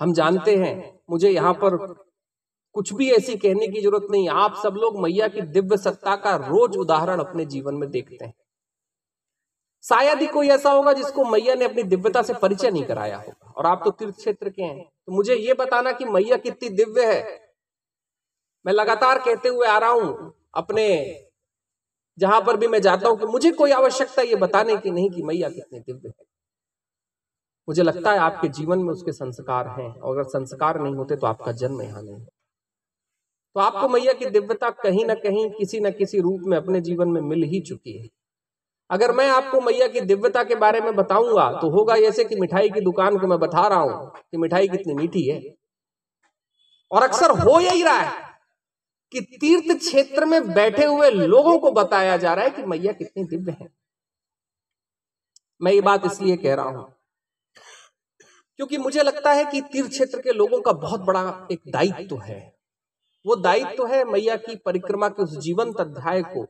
हम 0.00 0.12
जानते 0.12 0.56
हैं, 0.56 1.00
मुझे 1.10 1.30
यहाँ 1.30 1.52
पर 1.54 1.76
कुछ 2.74 2.92
भी 2.92 3.10
ऐसी 3.10 3.36
कहने 3.36 3.66
की 3.68 3.80
ज़रूरत 3.80 4.06
नहीं। 4.10 4.28
आप 4.30 4.60
सब 4.62 4.74
लोग 4.74 5.00
मैया 5.02 5.28
की 5.28 5.40
दिव्य 5.40 5.76
सत्ता 5.76 6.14
का 6.16 6.34
रोज 6.38 6.76
उदाहरण 6.76 7.20
अपने 7.20 7.44
जीवन 7.46 7.74
में 7.74 7.90
देखते 7.90 8.24
हैं। 8.24 8.34
शायद 9.84 10.20
ही 10.20 10.26
कोई 10.26 10.48
ऐसा 10.48 10.70
होगा 10.70 10.92
जिसको 10.92 11.24
मैया 11.24 11.54
ने 11.54 11.64
अपनी 11.64 11.82
दिव्यता 11.84 12.22
से 12.22 12.34
परिचय 12.34 12.70
नहीं 12.70 12.84
कराया 12.84 13.16
होगा। 13.16 13.52
और 13.52 13.66
आप 13.66 13.82
तो 13.84 13.90
तीर्थ 13.90 14.16
क्षेत्र 14.16 14.50
के 14.50 14.62
हैं। 14.62 14.84
तो 14.84 15.12
मुझे 15.12 15.34
ये 15.34 15.54
बताना 15.54 15.92
कि 15.92 16.04
मैया 16.04 16.36
कितनी 16.36 16.68
दिव्य 16.68 17.06
है। 17.06 17.22
मैं 18.64 18.72
लगातार 18.72 19.18
कहते 19.18 19.48
हुए 19.48 19.66
आ 19.66 19.78
रहा 19.78 19.90
हूँ 19.90 20.32
अपने, 20.54 20.86
जहाँ 22.18 22.40
पर 22.40 22.56
भी 22.56 22.68
मैं 22.68 22.80
जाता 22.82 23.08
हूँ 23.08 23.18
कि 23.18 23.26
मुझे 23.26 23.50
कोई 23.52 23.70
आवश्यकता 23.72 24.22
ये 24.22 24.36
बताने 24.36 24.76
की 24.76 24.90
नहीं 24.90 25.10
कि 25.10 25.22
मैया 25.22 25.48
कितनी 25.48 25.80
दिव्य 25.80 26.08
है। 26.08 26.27
मुझे 27.68 27.82
लगता 27.82 28.12
है 28.12 28.18
आपके 28.20 28.48
जीवन 28.50 28.78
में 28.78 28.90
उसके 28.90 29.12
संस्कार 29.12 29.66
हैं, 29.70 29.88
और 29.90 30.16
अगर 30.16 30.28
संस्कार 30.30 30.80
नहीं 30.80 30.94
होते 30.94 31.16
तो 31.16 31.26
आपका 31.26 31.52
जन्म 31.54 31.82
यहाँ 31.82 32.02
नहीं। 32.02 32.20
तो 33.56 33.60
आपको 33.60 33.88
मैया 33.88 34.12
की 34.12 34.26
दिव्यता 34.28 34.70
कहीं 34.78 35.04
ना 35.06 35.14
कहीं 35.16 35.48
किसी 35.50 35.80
न 35.80 35.90
किसी 35.92 36.20
रूप 36.20 36.42
में 36.46 36.56
अपने 36.56 36.80
जीवन 36.80 37.08
में 37.08 37.20
मिल 37.22 37.42
ही 37.44 37.60
चुकी 37.62 37.98
है। 37.98 38.08
अगर 38.90 39.12
मैं 39.12 39.28
आपको 39.30 39.60
मैया 39.60 39.86
की 39.88 40.00
दिव्यता 40.02 40.42
के 40.44 40.54
बारे 40.56 40.80
में 40.80 40.94
बताऊँगा 40.96 41.50
तो 41.52 41.70
होगा 41.70 41.94
ऐसे 42.08 42.24
कि 42.24 42.36
मिठाई 42.36 42.68
की 42.70 42.80
दुकान 42.82 43.18
को 43.18 43.26
मैं 43.26 43.38
बता 43.38 43.66
रहा 43.68 43.78
हूँ 43.80 44.10
कि 44.10 44.36
मिठाई 44.36 44.68
कितनी 44.68 44.94
मीठी 44.94 45.28
है। 45.28 45.40
और 46.90 47.02
अक्सर 47.02 47.30
हो 47.40 47.58
यही 47.60 47.82
रहा 47.82 47.98
है 47.98 48.26
कि 49.12 49.20
तीर्थ 49.40 49.76
क्षेत्र 49.78 50.24
में 50.24 50.52
बैठे 50.54 50.84
हुए 50.86 51.10
लोगों 51.10 51.58
को 51.58 51.70
बताया 51.72 52.16
जा 52.16 52.34
रहा 52.34 52.44
है 52.44 52.50
कि 52.50 52.62
मैया 52.64 52.92
कितनी 52.94 53.24
दिव्य 53.26 53.56
है। 53.60 53.68
मैं 55.60 55.72
ये 55.72 55.80
बात 55.82 56.06
इसलिए 56.06 56.36
कह 56.38 56.54
रहा 56.54 56.68
हूँ 56.68 56.86
क्योंकि 58.58 58.78
मुझे 58.78 59.02
लगता 59.02 59.32
है 59.32 59.44
कि 59.44 59.60
तीर्थ 59.62 59.90
क्षेत्र 59.90 60.20
के 60.20 60.32
लोगों 60.32 60.60
का 60.60 60.72
बहुत 60.74 61.00
बड़ा 61.00 61.48
एक 61.52 61.60
दायित्व 61.72 62.06
तो 62.06 62.16
है। 62.18 62.38
वो 63.24 63.36
दायित्व 63.36 63.76
तो 63.76 63.86
है 63.86 64.04
मैया 64.04 64.36
की 64.36 64.56
परिक्रमा 64.56 65.08
के 65.08 65.22
उस 65.22 65.36
जीवंत 65.38 65.80
अध्याय 65.80 66.22
को, 66.24 66.46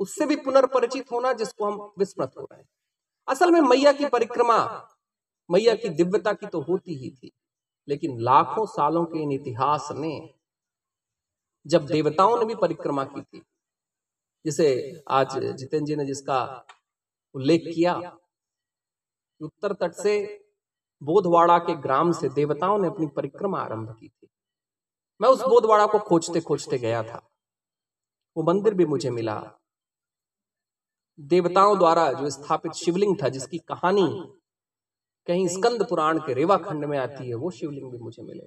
उससे 0.00 0.26
भी 0.26 0.36
पुनर्परिचित 0.36 1.10
होना 1.12 1.32
जिसको 1.32 1.64
हम 1.64 1.80
विस्मृत 1.98 2.32
हो 2.38 2.42
रहे 2.42 2.60
हैं। 2.60 2.68
असल 3.28 3.50
में 3.50 3.60
मैया 3.60 3.92
की 3.92 4.06
परिक्रमा, 4.06 4.58
मैया 5.50 5.74
की 5.74 5.88
दिव्यता 5.90 6.32
की 6.32 6.46
तो 6.46 6.60
होती 6.60 6.94
ही 6.94 7.10
थी, 7.12 7.32
लेकिन 7.88 8.20
लाखों 8.20 8.66
सालों 8.68 9.04
के 9.04 9.22
इन 9.22 9.32
इतिहास 9.32 9.88
ने 9.92 10.14
जब 11.66 11.86
देवताओं 11.86 12.38
ने 12.38 12.44
भी 12.44 12.54
परिक्रमा 12.54 13.04
की 13.04 13.22
थी, 13.22 13.42
जिसे 14.44 15.02
आज 15.10 15.38
जितेंद्र 15.38 15.86
जी 15.86 15.96
ने 15.96 16.04
जिसका 16.06 16.42
उल्लेख 17.34 17.62
किया, 17.66 17.94
उत्तर 19.40 19.72
तट 19.72 19.92
से 19.94 20.18
बोधवाड़ा 21.02 21.58
के 21.58 21.74
ग्राम 21.74 22.12
से 22.12 22.28
देवताओं 22.28 22.78
ने 22.78 22.88
अपनी 22.88 23.06
परिक्रमा 23.06 23.60
आरंभ 23.60 23.96
की 24.00 24.08
थी। 24.08 24.28
मैं 25.20 25.28
उस 25.28 25.40
बोधवाड़ा 25.40 25.86
को 25.86 25.98
खोजते 25.98 26.40
खोजते 26.40 26.78
गया 26.78 27.02
था। 27.02 27.30
वो 28.36 28.42
मंदिर 28.42 28.74
भी 28.74 28.86
मुझे 28.86 29.10
मिला। 29.10 29.52
देवताओं 31.20 31.78
द्वारा 31.78 32.12
जो 32.12 32.30
स्थापित 32.30 32.72
शिवलिंग 32.72 33.16
था, 33.22 33.28
जिसकी 33.28 33.58
कहानी 33.58 34.32
कहीं 35.26 35.48
स्कंद 35.48 35.86
पुराण 35.88 36.18
के 36.18 36.34
रेवा 36.34 36.56
खंड 36.56 36.84
में 36.84 36.98
आती 36.98 37.28
है, 37.28 37.34
वो 37.34 37.50
शिवलिंग 37.50 37.92
भी 37.92 37.98
मुझे 37.98 38.22
मिले। 38.22 38.44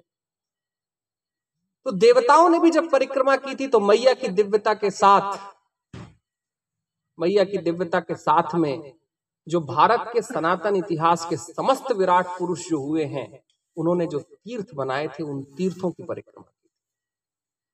तो 1.86 1.92
देवताओं 1.92 2.50
ने 2.50 2.60
भी 2.60 2.72
जब 2.72 2.92
परिक्रमा 2.92 3.36
की 3.36 3.56
थी 3.56 3.68
तो 3.68 3.80
मैया 3.80 4.14
की 4.14 4.28
दिव्यता 4.28 4.74
के 4.74 4.92
साथ, 4.92 5.38
मैया 7.20 7.44
की 7.44 7.58
दिव्यता 7.58 8.00
के 8.00 8.16
साथ 8.16 8.56
में 8.56 8.99
जो 9.50 9.60
भारत 9.68 10.10
के 10.14 10.22
सनातन 10.24 10.76
इतिहास 10.76 11.26
के 11.26 11.38
समस्त 11.38 11.92
विराट 11.92 12.28
पुरुष 12.40 12.68
जो 12.70 12.80
हुए 12.80 13.04
हैं, 13.06 13.28
उन्होंने 13.78 14.06
जो 14.08 14.20
तीर्थ 14.20 14.74
बनाए 14.76 15.08
थे, 15.10 15.24
उन 15.24 15.42
तीर्थों 15.58 15.92
की 15.92 16.04
परिक्रमा 16.04 16.42
की 16.42 16.70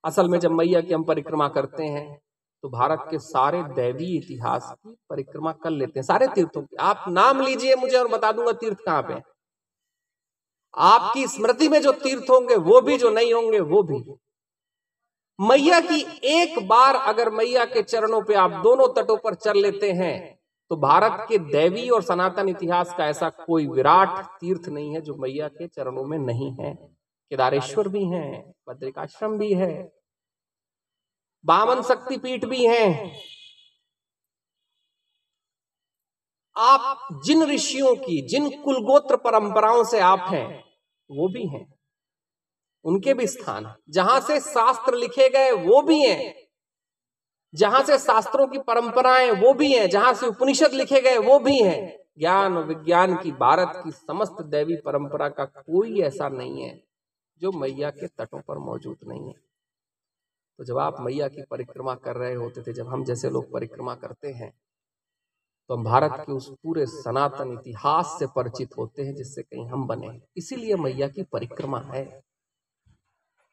असल 0.03 0.29
में 0.29 0.39
जब 0.39 0.51
मैया 0.51 0.81
की 0.81 0.93
हम 0.93 1.03
परिक्रमा 1.03 1.47
करते 1.49 1.83
हैं 1.85 2.19
तो 2.63 2.69
भारत 2.69 3.07
के 3.09 3.19
सारे 3.19 3.61
दैवी 3.75 4.05
इतिहास 4.17 4.71
की 4.73 4.95
परिक्रमा 5.09 5.51
कर 5.53 5.69
लेते 5.69 5.99
हैं, 5.99 6.03
सारे 6.03 6.27
तीर्थों 6.27 6.61
की। 6.61 6.75
आप 6.75 7.03
नाम 7.09 7.41
लीजिए 7.41 7.75
मुझे 7.75 7.97
और 7.97 8.07
बता 8.07 8.31
दूँगा 8.31 8.51
तीर्थ 8.53 8.77
कहाँ 8.85 9.01
पे 9.03 9.21
आपकी 10.73 11.25
स्मृति 11.27 11.67
में 11.69 11.81
जो 11.81 11.91
तीर्थ 11.93 12.29
होंगे, 12.31 12.55
वो 12.55 12.81
भी 12.81 12.97
जो 12.97 13.09
नहीं 13.09 13.33
होंगे, 13.33 13.59
वो 13.61 13.83
भी। 13.83 14.03
मैया 15.39 15.79
की 15.81 16.01
एक 16.31 16.67
बार 16.67 16.95
अगर 17.05 17.29
मैया 17.31 17.65
के 17.65 17.83
चरणों 17.83 18.21
पे 18.21 18.33
आप 18.35 18.51
दोनों 18.63 18.87
तटों 18.93 19.17
पर 19.17 19.35
चल 19.35 19.57
लेते 19.57 19.91
हैं 19.91 20.15
तो 20.71 20.75
भारत 20.75 21.25
के 21.29 21.37
दैवी 21.37 21.89
और 21.89 22.03
सनातन 22.03 22.49
इतिहास 22.49 22.93
का 22.97 23.05
ऐसा 23.05 23.29
कोई 23.29 23.67
विराट 23.67 24.25
तीर्थ 24.39 24.69
नहीं 24.69 24.93
है 24.93 25.01
जो 25.01 25.15
मैया 25.15 25.47
के 25.47 25.67
चरणों 25.67 26.05
में 26.05 26.17
नहीं 26.17 26.51
है। 26.51 26.73
केदारेश्वर 26.73 27.87
भी 27.87 28.03
है, 28.05 28.53
बद्रिकाश्रम 28.69 29.37
भी 29.37 29.53
है, 29.53 29.91
बामन 31.45 31.81
शक्तिपीठ 31.81 32.45
भी 32.45 32.65
हैं। 32.65 33.19
आप 36.55 37.07
जिन 37.25 37.43
ऋषियों 37.43 37.95
की, 37.95 38.21
जिन 38.27 38.49
कुलगोत्र 38.61 39.17
परंपराओं 39.17 39.83
से 39.83 39.99
आप 39.99 40.27
हैं, 40.29 40.63
वो 41.09 41.27
भी 41.29 41.47
हैं। 41.47 41.65
उनके 42.85 43.13
भी 43.13 43.27
स्थान 43.27 43.73
जहाँ 43.89 44.19
से 44.19 44.39
शास्त्र 44.39 44.95
लिखे 44.95 45.29
गए, 45.29 45.51
वो 45.51 45.81
भी 45.81 46.01
हैं। 46.01 46.44
जहाँ 47.55 47.83
से 47.83 47.97
शास्त्रों 47.99 48.47
की 48.47 48.57
परंपराएँ 48.59 49.31
वो 49.33 49.53
भी 49.53 49.71
हैं, 49.73 49.89
जहाँ 49.89 50.13
से 50.13 50.27
उपनिषद 50.27 50.73
लिखे 50.73 51.01
गए 51.01 51.17
वो 51.19 51.39
भी 51.39 51.57
हैं। 51.57 51.97
ज्ञान 52.19 52.57
विज्ञान 52.59 53.15
की 53.17 53.31
भारत 53.33 53.81
की 53.83 53.91
समस्त 53.91 54.41
दैवी 54.45 54.75
परंपरा 54.85 55.29
का 55.29 55.45
कोई 55.45 56.01
ऐसा 56.01 56.29
नहीं 56.29 56.61
है, 56.61 56.79
जो 57.41 57.51
मैया 57.51 57.89
के 57.91 58.07
तटों 58.09 58.39
पर 58.39 58.57
मौजूद 58.65 58.97
नहीं 59.07 59.27
है। 59.27 59.33
तो 60.59 60.63
जब 60.63 60.77
आप 60.79 60.97
मैया 61.01 61.27
की 61.27 61.43
परिक्रमा 61.51 61.95
कर 61.95 62.15
रहे 62.15 62.33
होते 62.33 62.61
थे, 62.61 62.73
जब 62.73 62.87
हम 62.87 63.03
जैसे 63.05 63.29
लोग 63.29 63.51
परिक्रमा 63.53 63.95
करते 63.95 64.31
हैं 64.33 64.53
तो 65.69 65.75
हम 65.75 65.83
भारत 65.83 66.11
के 66.19 66.31
उस 66.31 66.49
पूरे 66.63 66.85
सनातन 66.85 67.51
इतिहास 67.53 68.15
से 68.19 68.25
परिचित 68.35 68.77
होते 68.77 69.03
हैं, 69.03 69.13
जिससे 69.15 69.41
कहीं 69.41 69.65
हम 69.67 69.85
बने 69.87 70.09
इसीलिए 70.37 70.75
मैया 70.75 71.07
की 71.07 71.23
परिक्रमा 71.23 71.79
है, 71.83 72.03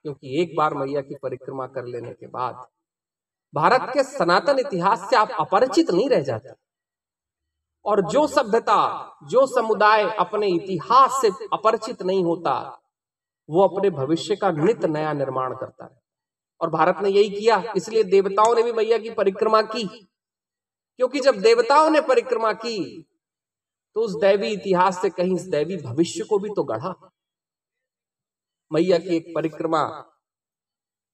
क्योंकि 0.05 0.41
एक 0.43 0.55
बार 0.57 0.75
मैया 0.75 1.01
की 1.03 1.15
परिक्रमा 1.23 1.67
कर 1.69 1.87
लेने 1.87 2.13
के 2.13 2.27
बाद 2.29 2.67
भारत 3.55 3.91
के 3.95 4.03
सनातन 4.03 4.59
इतिहास 4.59 5.11
से 5.11 5.17
आप 5.17 5.31
अपरिचित 5.41 5.91
नहीं 5.91 6.09
रह 6.09 6.23
जाते। 6.23 6.51
और 7.85 8.01
जो 8.11 8.27
सभ्यता, 8.27 9.13
जो 9.25 9.47
समुदाय 9.47 10.11
अपने 10.11 10.49
इतिहास 10.49 11.19
से 11.23 11.29
अपरिचित 11.53 12.03
नहीं 12.03 12.25
होता, 12.25 12.81
वो 13.51 13.69
अपने 13.69 13.91
भविष्य 13.91 14.37
का 14.37 14.51
नित 14.51 14.85
नया 14.85 15.13
निर्माण 15.13 15.55
करता 15.55 15.85
है। 15.85 16.03
और 16.61 16.71
भारत 16.71 16.97
ने 17.03 17.09
यही 17.09 17.31
किया, 17.31 17.73
इसलिए 17.77 18.05
देवताओं 18.05 18.55
ने 18.55 18.63
भी 18.63 18.73
मैया 18.73 18.99
की 18.99 19.11
परिक्रमा 19.11 19.63
की। 19.63 20.09
क्योंकि 20.97 21.21
जब 21.21 21.35
देवताओं 21.35 21.91
ने 21.91 22.01
परिक्रमा 22.01 22.53
की 22.53 23.09
तो 23.95 24.01
उस 24.01 24.21
दैवी 24.21 24.49
इतिहास 24.49 25.03
से 25.03 25.11
कहीं 25.11 25.35
इस 25.35 25.43
दैवी 25.43 25.77
भविष्य 25.77 26.25
को 26.25 26.39
भी 26.39 26.49
तो 26.49 26.65
गढ़ा। 26.65 27.11
मैया 28.73 28.99
की 28.99 29.17
एक 29.17 29.33
परिक्रमा 29.35 29.85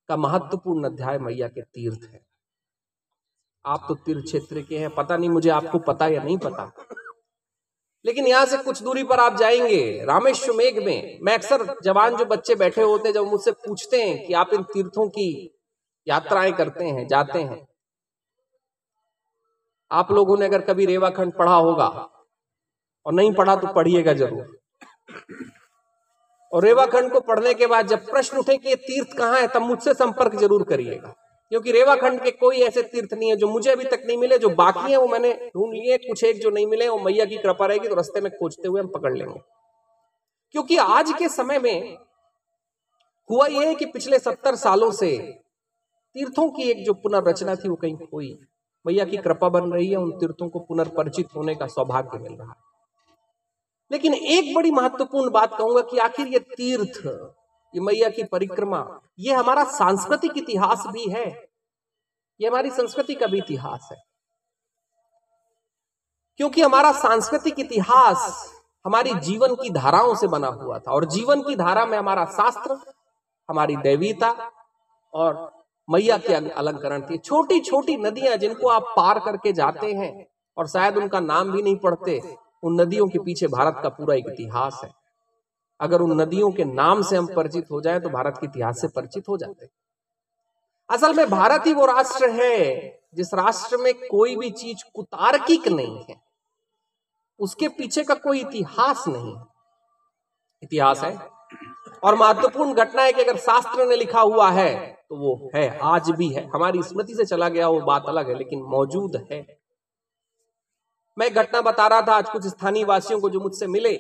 का 0.09 0.17
महत्वपूर्ण 0.17 0.85
अध्याय 0.85 1.19
मैया 1.19 1.49
के 1.49 1.63
तीर्थ 1.63 2.01
है। 2.03 2.28
आप 3.69 3.85
तो 3.89 3.95
तीर्थ 3.95 4.25
क्षेत्र 4.25 4.63
के 4.63 4.79
हैं, 4.79 4.91
पता 4.91 5.17
नहीं 5.17 5.31
मुझे 5.31 5.51
आपको 5.51 5.79
पता 5.79 6.07
या 6.09 6.23
नहीं 6.23 6.39
पता। 6.39 6.73
लेकिन 8.05 8.27
यहाँ 8.27 8.47
से 8.47 8.57
कुछ 8.57 8.83
दूरी 8.83 9.05
पर 9.05 9.21
आप 9.21 9.37
जाएँगे 9.37 10.05
रामेश्वर 10.05 10.55
मेघ 10.57 10.85
में। 10.87 11.19
मैं 11.23 11.35
अक्सर 11.35 11.77
जवान 11.85 12.17
जो 12.17 12.25
बच्चे 12.25 12.55
बैठे 12.55 12.83
होते 12.83 13.09
हैं, 13.09 13.15
जब 13.15 13.27
मुझसे 13.27 13.51
पूछते 13.51 14.03
हैं 14.03 14.27
कि 14.27 14.35
आप 14.35 14.55
इन 14.55 14.63
तीर्थों 14.63 15.09
की 15.09 15.55
यात्राएँ 16.07 16.53
करते 16.53 16.85
हैं, 16.85 17.07
जाते 17.07 17.43
हैं। 17.43 17.67
आप 19.91 20.13
लोगों 20.13 20.37
ने 20.39 20.47
अगर 20.47 20.61
कभी 20.61 20.87
रेवाखंड 20.87 21.33
पढ़ा 21.33 21.55
होगा, 21.55 21.89
और 23.07 23.13
नहीं 23.13 23.33
पढ़ा 23.35 23.57
तो 23.57 23.67
पढ़िएगा 23.67 24.13
ज़रूर। 24.13 24.57
और 26.53 26.65
रेवाखंड 26.65 27.13
को 27.13 27.21
पढ़ने 27.21 27.55
के 27.55 27.67
बाद 27.67 27.87
जब 27.87 28.11
प्रश्न 28.11 28.39
उठे 28.39 28.57
कि 28.57 28.69
ये 28.69 28.77
तीर्थ 28.77 29.17
कहाँ 29.19 29.41
है, 29.41 29.49
तब 29.49 29.63
मुझसे 29.63 29.95
संपर्क 29.95 30.35
ज़रूर 30.35 30.63
करिएगा। 30.63 31.15
क्योंकि 31.51 31.73
रेवाखंड 31.73 32.23
के 32.23 32.31
कोई 32.31 32.57
ऐसे 32.57 32.83
तीर्थ 32.83 33.15
नहीं 33.15 33.31
है 33.31 33.37
जो 33.37 33.49
मुझे 33.49 33.71
अभी 33.71 33.85
तक 33.85 34.03
नहीं 34.07 34.17
मिले, 34.19 34.39
जो 34.39 34.49
बाकी 34.49 34.91
है, 34.91 34.97
वो 34.97 35.07
मैंने 35.07 35.33
ढूंढ 35.33 35.73
लिए, 35.75 35.99
कुछ 35.99 36.25
एक 36.25 36.41
जो 36.41 36.51
नहीं 36.51 36.67
मिले, 36.67 36.89
वो 36.89 36.99
मैया 36.99 37.25
की 37.25 37.37
कृपा 37.37 37.67
रहेगी 37.67 37.89
तो 37.89 37.95
रस्ते 37.95 38.21
में 38.21 38.33
खोजते 38.33 38.69
हुए 38.69 38.81
हम 38.81 38.89
पकड़ 38.89 39.17
लेंगे। 39.17 39.41
क्योंकि 40.51 40.77
आज 40.77 41.13
के 41.19 41.29
समय 41.29 41.59
में 41.59 41.99
हुआ 43.31 43.47
यह 43.47 43.69
है 43.69 43.75
कि 43.75 43.85
पिछले 43.85 44.19
सत्तर 44.19 44.55
सालों 44.55 44.91
से 44.91 45.19
तीर्थों 46.15 46.51
की 46.51 46.63
एक 46.63 46.85
जो 46.85 46.95
पुनर्रचना 46.95 47.55
थी, 47.55 47.69
वो 47.69 47.77
कहीं 47.77 47.95
हुई 47.95 48.39
मैया 48.87 49.05
की 49.05 49.17
कृपा 49.17 49.49
बन 49.49 49.73
रही 49.73 49.89
है, 49.89 49.97
उन 49.97 50.11
तीर्थों 50.11 50.49
को 50.49 50.59
पुनर्परिचित 50.59 51.29
होने 51.37 51.55
का 51.55 51.67
सौभाग्य 51.67 52.19
मिल 52.19 52.33
रहा 52.33 52.49
है। 52.49 52.69
लेकिन 53.93 54.15
एक 54.15 54.55
बड़ी 54.55 54.71
महत्वपूर्ण 54.71 55.31
बात 55.31 55.59
कहूँगा 55.59 55.81
कि 55.81 55.99
आखिर 55.99 56.27
ये 56.27 56.39
तीर्थ 56.39 57.07
ये 57.75 57.81
मैया 57.81 58.09
की 58.09 58.25
परिक्रमा। 58.25 59.01
ये 59.19 59.35
हमारा 59.35 59.65
सांस्कृतिक 59.65 60.33
इतिहास 60.37 60.85
भी 60.87 61.11
है। 61.11 61.49
ये 62.41 62.49
हमारी 62.49 62.71
संस्कृति 62.71 63.15
का 63.15 63.27
भी 63.27 63.39
इतिहास 63.39 63.89
है। 63.93 63.99
क्योंकि 66.37 66.63
हमारा 66.63 66.93
सांस्कृतिक 66.93 67.61
इतिहास 67.61 68.53
हमारी 68.87 69.15
जीवन 69.15 69.55
की 69.55 69.71
धाराओं 69.71 70.15
से 70.15 70.29
बना 70.29 70.49
हुआ 70.49 70.79
था 70.79 70.93
और 70.93 71.05
जीवन 71.05 71.43
की 71.43 71.57
धारा 71.57 71.87
में 71.87 71.99
हमारा 71.99 72.25
शास्त्र, 72.25 72.93
हमारी 73.51 73.77
दैवीता 73.77 74.53
और 75.15 75.53
मैया 75.91 76.19
के 76.19 76.35
अलंकरण 76.35 77.01
थी। 77.01 77.19
छोटी 77.19 77.61
छोटी 77.61 77.97
नदियाँ 77.97 78.37
जिनको 78.37 78.69
आप 78.69 78.83
पार 78.97 79.19
करके 79.19 79.53
जाते 79.53 79.93
हैं 79.93 80.27
और 80.57 80.69
शायद 80.69 80.97
उनका 80.97 81.21
नाम 81.21 81.53
भी 81.53 81.63
नहीं 81.63 81.77
पढ़ते, 81.77 82.37
उन 82.63 82.81
नदियों 82.81 83.09
के 83.09 83.19
पीछे 83.19 83.47
भारत 83.47 83.81
का 83.83 83.89
पूरा 83.89 84.15
एक 84.15 84.25
इतिहास 84.29 84.81
है। 84.85 84.98
अगर 85.81 86.01
उन 86.01 86.21
नदियों 86.21 86.51
के 86.53 86.65
नाम 86.65 87.03
से 87.03 87.17
हम 87.17 87.27
परिचित 87.35 87.71
हो 87.71 87.81
जाएँ 87.81 88.01
तो 88.01 88.09
भारत 88.09 88.39
के 88.41 88.47
इतिहास 88.47 88.81
से 88.81 88.89
परिचित 88.89 89.29
हो 89.29 89.37
जाते 89.37 89.69
असल 90.89 91.15
में 91.15 91.29
भारत 91.31 91.67
ही 91.67 91.73
वो 91.75 91.87
राष्ट्र 91.87 92.29
है, 92.31 93.01
जिस 93.15 93.33
राष्ट्र 93.35 93.77
में 93.77 93.93
कोई 94.01 94.37
भी 94.37 94.51
चीज़ 94.51 94.85
कुतार्किक 94.95 95.69
नहीं 95.69 96.05
है। 96.05 96.17
उसके 97.41 97.69
पीछे 97.69 98.05
का 98.05 98.15
कोई 98.15 98.41
इतिहास 98.41 99.05
नहीं 99.09 99.35
इतिहास 100.63 101.01
है। 101.01 101.17
और 102.05 102.15
महत्वपूर्ण 102.15 102.75
घटना 102.75 103.03
है 103.03 103.13
कि 103.13 103.23
अगर 103.23 103.37
शास्त्र 103.37 103.87
ने 103.87 103.97
लिखा 103.97 104.21
हुआ 104.21 104.51
है 104.51 104.75
तो 105.11 105.17
वो 105.17 105.51
है, 105.55 105.79
आज 105.79 106.11
भी 106.11 106.29
है। 106.29 106.49
हमारी 106.55 106.83
स्मृति 106.83 107.15
से 107.15 107.25
चला 107.25 107.49
गया 107.49 107.69
वो 107.69 107.81
बात 107.81 108.05
अलग 108.09 108.29
है, 108.29 108.35
लेकिन 108.35 108.63
मौजूद 108.63 109.17
है। 109.31 109.41
मैं 111.17 111.33
घटना 111.35 111.61
बता 111.61 111.87
रहा 111.87 112.03
था, 112.03 112.17
आज 112.17 112.29
कुछ 112.31 112.47
स्थानीय 112.47 112.85
वासियों 112.85 113.21
को 113.21 113.31
जो 113.31 113.41
मुझसे 113.41 113.67
मिले। 113.67 113.95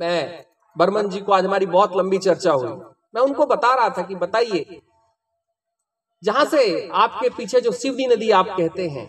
मैं 0.00 0.44
बर्मन 0.76 1.08
जी 1.08 1.20
को 1.20 1.32
आज 1.32 1.44
हमारी 1.44 1.66
बहुत 1.68 1.96
लंबी 1.96 2.18
चर्चा 2.18 2.52
हुई। 2.52 2.68
मैं 3.14 3.22
उनको 3.22 3.46
बता 3.46 3.74
रहा 3.74 3.88
था 3.88 4.02
कि 4.02 4.14
बताइए, 4.16 4.80
जहाँ 6.22 6.44
से 6.44 6.88
आपके 6.94 7.28
पीछे 7.28 7.60
जो 7.60 7.72
शिवनी 7.72 8.06
नदी 8.06 8.30
आप 8.32 8.46
कहते 8.48 8.88
हैं, 8.88 9.06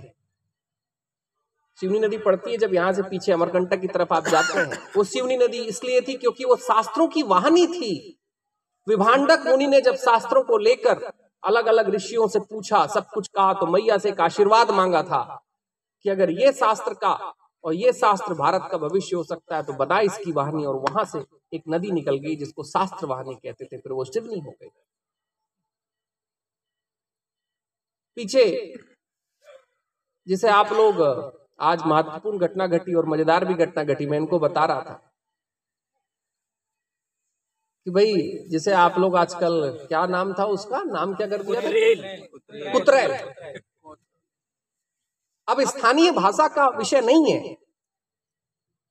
शिवनी 1.79 1.99
नदी 1.99 2.17
पड़ती 2.17 2.51
है 2.51 2.57
जब 2.57 2.73
यहाँ 2.73 2.93
से 2.93 3.03
पीछे 3.03 3.31
अमरकंटक 3.31 3.81
की 3.81 3.87
तरफ़ 3.87 4.13
आप 4.13 4.27
जाते 4.27 4.59
हैं। 4.59 4.77
वो 4.97 5.03
शिवनी 5.05 5.37
नदी 5.37 5.63
इसलिए 5.65 6.01
थी 6.01 6.13
क्योंकि 6.15 6.45
वो 6.45 6.55
शास्त्रों 6.57 7.07
की 7.07 7.23
वाहनी 7.25 7.65
थी। 7.69 7.93
विभाडक 8.87 9.47
मुनि 9.47 9.67
ने 9.67 9.81
जब 9.81 9.95
शास्त्रों 9.97 10.43
को 10.43 10.57
लेकर 10.59 11.09
अलग 11.43 11.65
अलग 11.67 11.89
ऋषियों 11.89 12.27
से 12.27 12.39
पूछा, 12.41 12.85
सब 12.87 13.05
कुछ 13.09 13.27
कहा 13.27 13.53
तो 13.53 13.65
मैया 13.67 13.97
से 13.97 14.09
एक 14.09 14.21
आशीर्वाद 14.21 14.71
मांगा 14.71 15.03
था 15.03 15.23
कि 16.05 16.09
अगर 16.09 16.29
ये 16.31 16.51
शास्त्र 16.53 16.93
का 16.95 17.13
और 17.63 17.73
ये 17.75 17.91
शास्त्र 17.93 18.33
भारत 18.35 18.67
का 18.71 18.77
भविष्य 18.77 19.15
हो 19.15 19.23
सकता 19.23 19.55
है 19.55 19.63
तो 19.63 19.73
बना 19.75 19.99
इसकी 20.01 20.31
वाहनी 20.31 20.65
और 20.65 20.75
वहाँ 20.81 21.03
से 21.05 21.19
एक 21.53 21.63
नदी 21.69 21.91
निकल 21.91 22.17
गई 22.19 22.35
जिसको 22.35 22.63
शास्त्र 22.65 23.07
वाहनी 23.07 23.35
कहते 23.35 23.65
थे 23.65 23.77
फिर 23.77 23.91
वो 23.91 24.05
सिवनी 24.05 24.39
हो 24.39 24.51
गई। 24.51 24.69
पीछे 28.17 28.45
जिसे 30.27 30.47
आप 30.49 30.71
लोग 30.73 31.01
आज 31.63 31.81
महत्वपूर्ण 31.85 32.37
घटना 32.47 32.67
घटी 32.67 32.93
और 32.93 33.05
मज़ेदार 33.09 33.45
भी 33.45 33.53
घटना 33.65 33.83
घटी 33.83 34.05
मैं 34.05 34.17
इनको 34.17 34.39
बता 34.39 34.65
रहा 34.65 34.81
था 34.81 34.93
कि 37.87 37.91
भाई 37.91 38.13
जिसे 38.49 38.71
आप 38.79 38.97
लोग 38.99 39.15
आजकल 39.17 39.55
क्या 39.87 40.05
नाम 40.07 40.33
था 40.39 40.45
उसका? 40.55 40.81
नाम 40.83 41.13
क्या 41.15 41.27
कर 41.27 41.43
दिया 41.43 42.71
कुतरेल 42.71 43.61
अब 45.51 45.61
स्थानीय 45.61 46.11
भाषा 46.11 46.47
का 46.47 46.67
विषय 46.67 47.01
नहीं 47.01 47.33
है। 47.33 47.57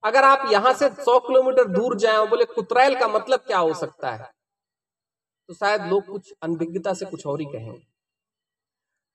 अगर 0.05 0.25
आप 0.25 0.53
यहाँ 0.53 0.73
से 0.73 0.89
100 0.89 1.19
किलोमीटर 1.19 1.65
दूर 1.65 1.97
जाए 1.97 2.17
और 2.17 2.29
बोले 2.29 2.45
कुतरेल 2.45 3.01
का 3.01 3.09
मतलब 3.09 3.41
क्या 3.41 3.59
हो 3.59 3.75
सकता 3.75 4.11
है? 4.11 4.31
तो 5.49 5.55
शायद 5.55 5.83
लोग 5.83 6.07
कुछ 6.07 6.35
अनभिज्ञता 6.43 6.95
से 6.95 7.07
कुछ 7.07 7.27
और 7.27 7.41
ही 7.41 7.47
कहेंगे 7.47 7.91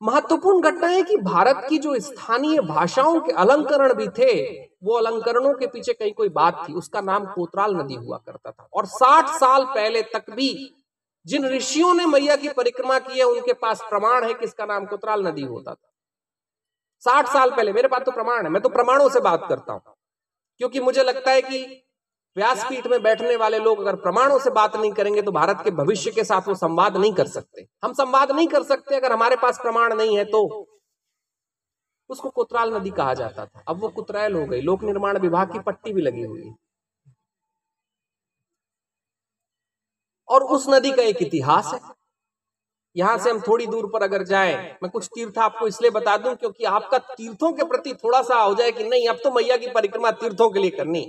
महत्वपूर्ण 0.02 0.62
घटना 0.62 0.88
है 0.88 1.04
कि 1.04 1.18
भारत 1.18 1.66
की 1.70 1.78
जो 1.78 2.00
स्थानीय 2.00 2.60
भाषाओं 2.60 3.20
के 3.22 3.32
अलंकरण 3.32 3.94
भी 3.94 4.08
थे, 4.08 4.62
वो 4.84 4.98
अलंकरणों 4.98 5.54
के 5.54 5.68
पीछे 5.68 5.94
कहीं 5.94 6.14
कोई 6.14 6.30
बात 6.30 6.66
थी। 6.70 6.74
उसका 6.74 7.02
नाम 7.02 7.25
कोतराल 7.25 7.75
नदी 7.75 7.96
हुआ 7.96 8.18
करता 8.18 8.52
था। 8.52 8.70
और 8.74 8.86
60 8.86 9.28
साल 9.28 9.66
पहले 9.66 10.02
तक 10.02 10.25
भी 10.30 10.75
जिन 11.25 11.46
ऋषियों 11.46 11.94
ने 11.94 12.06
मैया 12.06 12.36
की 12.36 12.50
परिक्रमा 12.50 13.00
की 13.00 13.18
है, 13.18 13.24
उनके 13.24 13.54
पास 13.54 13.82
प्रमाण 13.82 14.24
है 14.24 14.34
कि 14.34 14.46
इसका 14.46 14.66
नाम 14.66 14.86
कोतराल 14.86 15.28
नदी 15.28 15.42
होता 15.42 15.74
था। 15.74 15.95
साठ 17.05 17.27
साल 17.27 17.51
पहले, 17.51 17.74
मेरे 17.74 17.88
पास 17.88 18.01
तो 18.01 18.12
प्रमाण 18.12 18.43
है, 18.43 18.50
मैं 18.50 18.62
तो 18.62 18.69
प्रमाणों 18.69 19.09
से 19.09 19.19
बात 19.19 19.45
करता 19.50 19.74
हूँ। 19.74 19.81
क्योंकि 20.62 20.79
मुझे 20.79 21.03
लगता 21.03 21.31
है 21.31 21.41
कि 21.41 21.81
व्यासपीठ 22.38 22.88
में 22.88 23.01
बैठने 23.03 23.35
वाले 23.35 23.59
लोग 23.59 23.79
अगर 23.79 23.95
प्रमाणों 23.95 24.39
से 24.39 24.50
बात 24.50 24.75
नहीं 24.75 24.91
करेंगे 24.91 25.21
तो 25.21 25.31
भारत 25.31 25.62
के 25.63 25.71
भविष्य 25.71 26.12
के 26.12 26.24
साथ 26.24 26.47
वो 26.47 26.55
संवाद 26.55 26.97
नहीं 26.97 27.13
कर 27.13 27.27
सकते। 27.27 27.67
हम 27.83 27.93
संवाद 27.93 28.31
नहीं 28.31 28.47
कर 28.47 28.63
सकते 28.63 28.95
अगर 28.95 29.12
हमारे 29.12 29.35
पास 29.35 29.59
प्रमाण 29.62 29.93
नहीं 29.93 30.17
है 30.17 30.25
तो। 30.25 30.41
उसको 32.09 32.29
कुतराल 32.29 32.74
नदी 32.74 32.89
कहा 32.89 33.13
जाता 33.13 33.45
था। 33.45 33.63
अब 33.67 33.79
वो 33.81 33.89
कुतराल 33.89 34.33
हो 34.33 34.45
गई। 34.45 34.62
लोक 34.62 34.83
निर्माण 34.83 35.17
विभाग 35.17 35.51
की 35.53 35.59
पट्टी 35.59 35.93
भी 35.93 36.01
लगी 36.01 36.24
हुई 36.24 36.53
और 40.29 40.43
उस 40.43 40.65
नदी 40.69 40.91
का 40.91 41.03
एक 41.03 41.21
इतिहास 41.21 41.74
है। 41.74 41.79
यहाँ 42.96 43.18
से 43.18 43.30
हम 43.30 43.40
थोड़ी 43.40 43.66
दूर 43.68 43.90
पर 43.94 44.04
अगर 44.04 44.24
जाए 44.24 44.78
मैं 44.84 44.92
कुछ 44.92 45.08
तीर्थ 45.08 45.38
आपको 45.38 45.68
इसलिए 45.68 45.92
बता 45.92 46.18
दूँ 46.18 46.36
क्योंकि 46.36 46.64
आपका 46.64 46.98
तीर्थों 46.98 47.52
के 47.54 47.64
प्रति 47.64 47.94
थोड़ा 47.94 48.22
सा 48.22 48.36
हो 48.36 48.56
जाए 48.56 48.72
कि 48.72 48.84
नहीं 48.84 49.08
अब 49.08 49.16
तो 49.16 49.32
मैया 49.32 49.58
की 49.58 49.68
परिक्रमा 49.68 50.12
तीर्थों 50.12 50.50
के 50.50 50.60
लिए 50.60 50.70
करनी। 50.70 51.02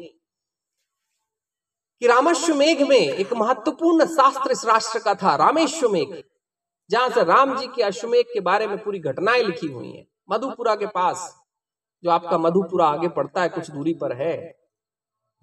कि 2.03 2.07
रामेश्व 2.07 2.55
मेघ 2.55 2.89
में 2.89 2.99
एक 2.99 3.33
महत्वपूर्ण 3.33 4.07
शास्त्र 4.07 4.51
इस 4.51 4.65
राष्ट्र 4.65 4.99
का 4.99 5.15
था 5.15 5.37
रामेश्व 5.37 5.89
मेघ 5.89 6.23
जहाँ 6.91 7.09
से 7.09 7.25
राम 7.25 7.57
जी 7.59 7.67
के 7.67 7.83
अश्वमेघ 7.83 8.25
के 8.27 8.41
बारे 8.41 8.67
में 8.67 8.77
पूरी 8.79 8.99
घटनाएँ 8.99 9.43
लिखी 9.43 9.67
हुई 9.67 9.93
हैं। 9.93 10.07
मधुपुरा 10.31 10.75
के 10.75 10.87
पास 10.87 11.43
जो 12.05 12.11
आपका 12.11 12.39
मधुपुरा 12.39 12.87
आगे 12.87 13.09
पड़ता 13.09 13.43
है 13.43 13.49
कुछ 13.49 13.71
दूरी 13.71 13.95
पर 13.95 14.13
है 14.13 14.35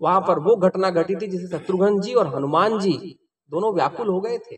वहाँ 0.02 0.22
पर 0.22 0.40
वो 0.40 0.56
घटना 0.56 0.90
घटी 0.90 1.16
थी 1.16 1.28
जिसे 1.28 1.48
शत्रुघ्न 1.48 2.00
जी 2.00 2.14
और 2.14 2.36
हनुमान 2.36 2.80
जी 2.80 2.94
दोनों 3.52 3.74
व्याकुल 3.74 4.08
हो 4.08 4.20
गए 4.22 4.38
थे 4.38 4.56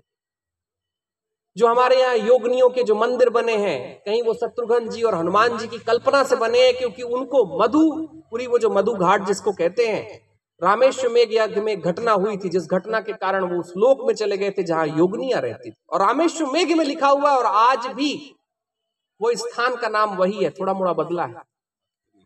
जो 1.58 1.68
हमारे 1.68 2.00
यहाँ 2.00 2.16
योगनियों 2.18 2.70
के 2.70 2.84
जो 2.84 2.96
मंदिर 2.96 3.30
बने 3.30 3.56
हैं, 3.58 4.02
कहीं 4.06 4.22
वो 4.24 4.34
शत्रुघ्न 4.34 4.90
जी 4.90 5.02
और 5.02 5.16
हनुमान 5.16 5.58
जी 5.58 5.68
की 5.68 5.78
कल्पना 5.80 6.24
से 6.24 6.36
बने 6.36 6.62
हैं 6.62 6.74
क्योंकि 6.78 7.04
उनको 7.04 7.44
मधु, 7.60 7.90
पूरी 8.32 8.48
वो 8.48 8.60
जो 8.60 8.70
मधु 8.70 8.94
घाट 8.94 9.26
जिसको 9.28 9.52
कहते 9.54 9.88
हैं, 9.88 10.04
रामेश्वर 10.62 11.12
मेघ 11.12 11.28
यज्ञ 11.32 11.62
में 11.62 11.80
घटना 11.80 12.12
हुई 12.14 12.38
थी, 12.38 12.50
जिस 12.50 12.68
घटना 12.68 13.00
के 13.02 13.14
कारण 13.14 13.44
वो 13.46 13.60
उस 13.60 13.74
लोक 13.78 14.06
में 14.08 14.14
चले 14.16 14.38
गए 14.38 14.52
थे 14.52 14.64
जहाँ 14.64 14.86
योगनिया 14.90 15.40
रहती 15.40 15.70
थी। 15.72 15.76
और 15.90 16.00
रामेश्वर 16.02 16.52
मेघ 16.52 16.72
में 16.72 16.86
लिखा 16.86 17.08
हुआ 17.08 17.32
है 17.32 17.38
और 17.38 17.46
आज 17.46 17.88
भी 17.96 18.14
वो 19.22 19.34
स्थान 19.38 19.76
का 19.76 19.90
नाम 19.90 20.16
वही 20.18 20.44
है 20.44 20.50
थोड़ा 20.52 20.74
मोड़ा 20.74 20.94
बदला 20.94 21.24
है। 21.24 21.42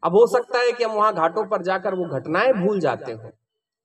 अब 0.03 0.15
हो 0.15 0.25
सकता 0.27 0.59
है 0.59 0.71
कि 0.71 0.83
हम 0.83 0.91
वहाँ 0.91 1.13
घाटों 1.15 1.45
पर 1.47 1.63
जाकर 1.63 1.95
वो 1.95 2.05
घटनाएँ 2.09 2.53
भूल 2.55 2.79
जाते 2.79 3.11
हो, 3.11 3.31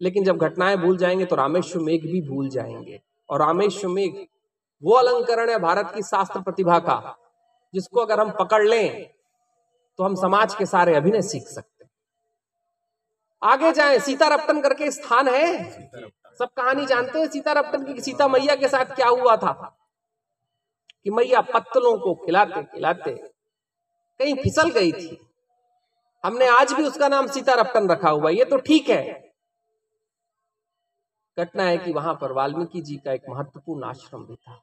लेकिन 0.01 0.25
जब 0.25 0.37
घटनाएँ 0.39 0.77
भूल 0.77 0.97
जाएँगे 0.97 1.25
तो 1.25 1.37
रामेश्वर 1.37 1.83
मेघ 1.83 2.01
भी 2.03 2.21
भूल 2.29 2.49
जाएँगे। 2.51 3.01
और 3.29 3.41
रामेश्वर 3.41 3.91
मेघ 3.91 4.13
वो 4.85 4.95
अलंकरण 4.95 5.51
है 5.51 5.59
भारत 5.59 5.93
की 5.95 6.03
शास्त्र 6.03 6.41
प्रतिभा 6.41 6.79
का, 6.79 7.17
जिसको 7.75 8.01
अगर 8.01 8.21
हम 8.21 8.31
पकड़ 8.31 8.63
लें 8.65 9.11
तो 9.99 10.05
हम 10.05 10.15
समाज 10.17 10.55
के 10.55 10.67
सारे 10.67 10.95
अभिनय 10.97 11.23
सीख 11.23 11.43
सकते 11.45 11.85
आगे 13.43 13.71
जाए, 13.73 13.99
सीता 13.99 14.27
रप्टन 14.29 14.61
करके 14.61 14.91
स्थान 14.91 15.29
है। 15.29 15.71
सब 16.39 16.49
कहानी 16.57 16.87
जानते 16.87 17.19
हैं, 17.19 17.27
सीता 17.29 17.53
रप्टन 17.53 17.85
की, 17.85 18.01
सीता 18.01 18.29
मैया 18.29 18.55
के 18.57 18.69
साथ 18.69 18.95
क्या 18.97 19.09
हुआ 19.09 19.37
था? 19.37 19.53
कि 21.07 21.11
मैया 21.11 21.41
पत्तलों 21.43 21.97
को 21.99 22.15
खिलाते 22.25 22.63
खिलाते, 22.65 23.13
कहीं 24.21 24.35
फिसल 24.35 24.71
गई 24.71 24.93
थी। 24.93 25.19
हमने 26.25 26.47
आज 26.51 26.73
भी 26.73 26.83
उसका 26.83 27.09
नाम 27.09 27.27
सीता 27.27 27.55
रप्टन 27.55 27.89
रखा 27.91 28.11
हुआ 28.11 28.31
ये 28.31 28.45
तो 28.45 28.57
ठीक 28.59 28.89
है। 28.91 29.03
घटना 31.37 31.63
है 31.63 31.79
कि 31.79 31.93
वहाँ 31.93 32.15
पर 32.15 32.33
वाल्मीकि 32.33 32.81
जी 32.81 32.97
का 32.97 33.13
एक 33.13 33.29
महत्वपूर्ण 33.29 33.85
आश्रम 33.85 34.25
भी 34.27 34.37
था। 34.37 34.61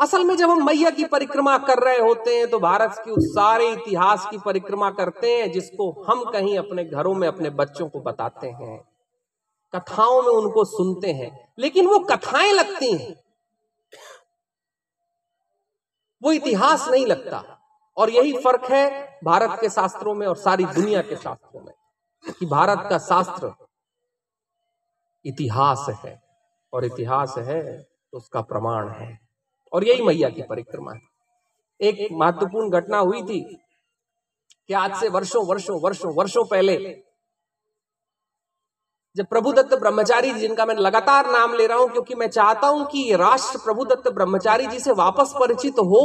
असल 0.00 0.24
में 0.24 0.36
जब 0.36 0.50
हम 0.50 0.64
मैया 0.66 0.90
की 0.90 1.04
परिक्रमा 1.04 1.56
कर 1.58 1.78
रहे 1.78 1.98
होते 1.98 2.36
हैं 2.36 2.48
तो 2.50 2.58
भारत 2.58 3.00
की 3.04 3.10
उस 3.10 3.24
सारे 3.26 3.68
इतिहास 3.72 4.26
की 4.30 4.38
परिक्रमा 4.38 4.90
करते 4.90 5.34
हैं, 5.36 5.50
जिसको 5.52 5.90
हम 6.02 6.24
कहीं 6.24 6.58
अपने 6.58 6.84
घरों 6.84 7.14
में 7.14 7.26
अपने 7.28 7.50
बच्चों 7.50 7.88
को 7.88 8.00
बताते 8.00 8.48
हैं। 8.50 8.78
कथाओं 9.74 10.22
में 10.22 10.32
उनको 10.32 10.64
सुनते 10.64 11.12
हैं, 11.12 11.30
लेकिन 11.58 11.86
वो 11.86 11.98
कथाएँ 11.98 12.52
लगती 12.52 12.92
हैं। 12.92 13.14
वो 16.22 16.32
इतिहास 16.32 16.88
नहीं 16.88 17.06
लगता, 17.06 17.44
और 17.96 18.10
यही 18.10 18.32
फ़र्क 18.32 18.64
है 18.64 18.88
भारत 19.24 19.58
के 19.60 19.68
शास्त्रों 19.70 20.14
में 20.14 20.26
और 20.26 20.36
सारी 20.36 20.64
दुनिया 20.64 21.02
के 21.02 21.16
शास्त्रों 21.16 21.60
में, 21.60 21.74
कि 22.40 22.46
भारत 22.46 22.86
का 22.90 22.98
शास्त्र 22.98 23.54
इतिहास 25.24 25.86
है, 26.04 26.20
और 26.72 26.84
इतिहास 26.84 27.34
है 27.38 27.62
तो 27.82 28.18
उसका 28.18 28.40
प्रमाण 28.42 28.88
है। 28.88 29.29
और 29.72 29.84
यही 29.84 30.02
मैया 30.02 30.28
की 30.28 30.42
परिक्रमा 30.42 30.92
है। 30.92 31.00
एक 31.80 32.08
महत्वपूर्ण 32.12 32.70
घटना 32.70 32.98
हुई 32.98 33.22
थी 33.22 33.40
कि 34.68 34.74
आज 34.74 34.94
से 35.00 35.08
वर्षों 35.08 35.46
वर्षों 35.46 35.80
वर्षों 35.80 36.14
वर्षों 36.14 36.44
पहले 36.46 36.76
जब 39.16 39.26
प्रभुदत्त 39.26 39.74
ब्रह्मचारी 39.74 40.32
जिनका 40.34 40.64
मैं 40.66 40.74
लगातार 40.76 41.30
नाम 41.30 41.54
ले 41.54 41.66
रहा 41.66 41.78
हूँ 41.78 41.88
क्योंकि 41.92 42.14
मैं 42.14 42.28
चाहता 42.28 42.66
हूँ 42.66 42.84
कि 42.86 43.14
राष्ट्र 43.16 43.58
प्रभुदत्त 43.58 44.08
ब्रह्मचारी 44.10 44.66
जी 44.66 44.78
से 44.80 44.92
वापस 44.94 45.32
परिचित 45.40 45.78
हो 45.80 46.02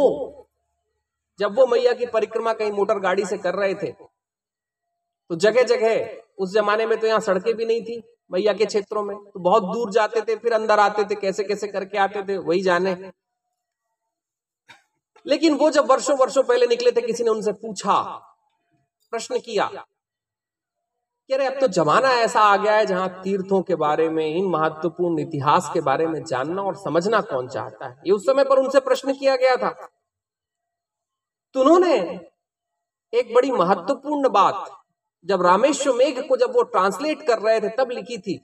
जब 1.39 1.55
वो 1.55 1.65
मैया 1.67 1.93
की 1.93 2.05
परिक्रमा 2.05 2.53
कहीं 2.53 2.71
मोटर 2.71 2.99
गाड़ी 2.99 3.25
से 3.25 3.37
कर 3.37 3.55
रहे 3.55 3.73
थे। 3.73 3.91
तो 3.91 5.35
जगह 5.35 5.63
जगह 5.65 6.43
उस 6.43 6.53
जमाने 6.53 6.85
में 6.85 6.97
तो 6.99 7.07
यहाँ 7.07 7.19
सड़कें 7.19 7.53
भी 7.55 7.65
नहीं 7.65 7.81
थी 7.81 8.01
मैया 8.31 8.53
के 8.53 8.65
क्षेत्रों 8.65 9.03
में। 9.03 9.15
तो 9.17 9.39
बहुत 9.39 9.63
दूर 9.65 9.91
जाते 9.91 10.21
थे 10.21 10.35
फिर 10.35 10.53
अंदर 10.53 10.79
आते 10.79 11.03
थे 11.03 11.15
कैसे 11.15 11.43
कैसे 11.43 11.67
करके 11.67 11.97
आते 11.97 12.23
थे 12.23 12.37
वही 12.39 12.61
जाने। 12.61 12.93
लेकिन 15.25 15.53
वो 15.53 15.69
जब 15.69 15.91
वर्षों 15.91 16.17
वर्षों 16.17 16.43
पहले 16.43 16.67
निकले 16.67 16.91
थे, 16.91 17.01
किसी 17.01 17.23
ने 17.23 17.29
उनसे 17.29 17.51
पूछा, 17.53 18.01
प्रश्न 19.13 19.39
किया 19.39 19.65
कि 21.29 21.33
अरे 21.33 21.45
अब 21.45 21.59
तो 21.59 21.67
जमाना 21.67 22.09
ऐसा 22.13 22.39
आ 22.39 22.55
गया 22.57 22.75
है 22.75 22.85
जहाँ 22.85 23.09
तीर्थों 23.23 23.61
के 23.61 23.75
बारे 23.75 24.09
में, 24.09 24.25
इन 24.27 24.45
महत्वपूर्ण 24.45 25.19
इतिहास 25.19 25.69
के 25.73 25.81
बारे 25.81 26.07
में 26.07 26.23
जानना 26.23 26.61
और 26.61 26.75
समझना 26.75 27.21
कौन 27.21 27.47
चाहता 27.47 27.88
है? 27.88 28.01
ये 28.05 28.11
उस 28.11 28.25
समय 28.25 28.43
पर 28.43 28.59
उनसे 28.59 28.79
प्रश्न 28.79 29.13
किया 29.13 29.35
गया 29.35 29.55
था। 29.55 29.69
तो 31.55 31.61
उन्होंने 31.61 31.95
एक 33.13 33.33
बड़ी 33.33 33.51
महत्वपूर्ण 33.51 34.29
बात, 34.29 34.69
जब 35.25 35.41
रामेश्वर 35.41 35.93
मेघ 35.93 36.27
को 36.27 36.38
जब 36.38 36.55
वो 36.55 36.63
ट्रांसलेट 36.63 37.25
कर 37.27 37.39
रहे 37.39 37.59
थे, 37.61 37.69
तब 37.69 37.91
लिखी 37.91 38.17
थी 38.17 38.38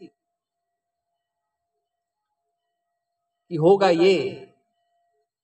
कि 3.52 3.56
होगा 3.56 3.90
ये 3.90 4.51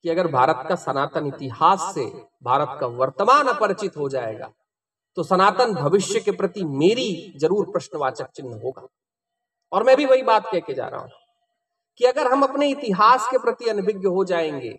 कि 0.06 0.10
अगर 0.10 0.28
भारत 0.28 0.66
का 0.70 0.76
सनातन 0.76 1.28
इतिहास 1.28 1.92
से 1.96 2.06
भारत 2.44 2.78
का 2.82 2.88
वर्तमान 2.98 3.48
अपरिचित 3.48 3.98
हो 3.98 4.10
जाएगा 4.10 4.52
तो 5.18 5.24
सनातन 5.24 5.74
भविष्य 5.76 6.20
के 6.20 6.32
प्रति 6.34 6.64
मेरी 6.76 7.34
ज़रूर 7.38 7.70
प्रश्नवाचक 7.72 8.28
चिन्ह 8.36 8.60
होगा। 8.64 8.88
और 9.72 9.84
मैं 9.84 9.96
भी 9.98 10.06
वही 10.06 10.22
बात 10.24 10.50
कह 10.52 10.60
के 10.60 10.74
जा 10.74 10.88
रहा 10.88 11.02
हूँ 11.02 11.10
कि 12.00 12.06
अगर 12.06 12.32
हम 12.32 12.44
अपने 12.44 12.70
इतिहास 12.70 13.28
के 13.32 13.38
प्रति 13.38 13.70
अनभिज्ञ 13.70 14.08
हो 14.08 14.24
जाएँगे, 14.26 14.78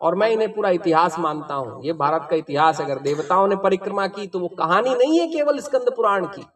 और 0.00 0.14
मैं 0.14 0.28
इन्हें 0.30 0.52
पूरा 0.54 0.70
इतिहास 0.70 1.18
मानता 1.18 1.54
हूँ, 1.54 1.84
ये 1.84 1.92
भारत 1.94 2.26
का 2.30 2.36
इतिहास 2.36 2.80
अगर 2.80 2.98
देवताओं 3.00 3.46
ने 3.48 3.56
परिक्रमा 3.56 4.06
की 4.08 4.26
तो 4.26 4.40
वो 4.40 4.48
कहानी 4.58 4.94
नहीं 4.94 5.18
है 5.20 5.26
केवल 5.26 5.58
स्कंद 5.60 5.92
पुराण 5.96 6.26
की। 6.28 6.46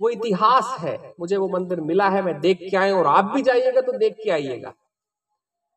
वो 0.00 0.08
इतिहास 0.10 0.76
है, 0.80 0.98
मुझे 1.20 1.36
वो 1.36 1.48
मंदिर 1.48 1.80
मिला 1.82 2.08
है, 2.08 2.22
मैं 2.22 2.40
देख 2.40 2.58
के 2.70 2.76
आए 2.76 2.90
और 2.92 3.06
आप 3.08 3.32
भी 3.34 3.42
जाइएगा 3.42 3.80
तो 3.80 3.98
देख 3.98 4.16
के 4.24 4.30
आइएगा। 4.30 4.72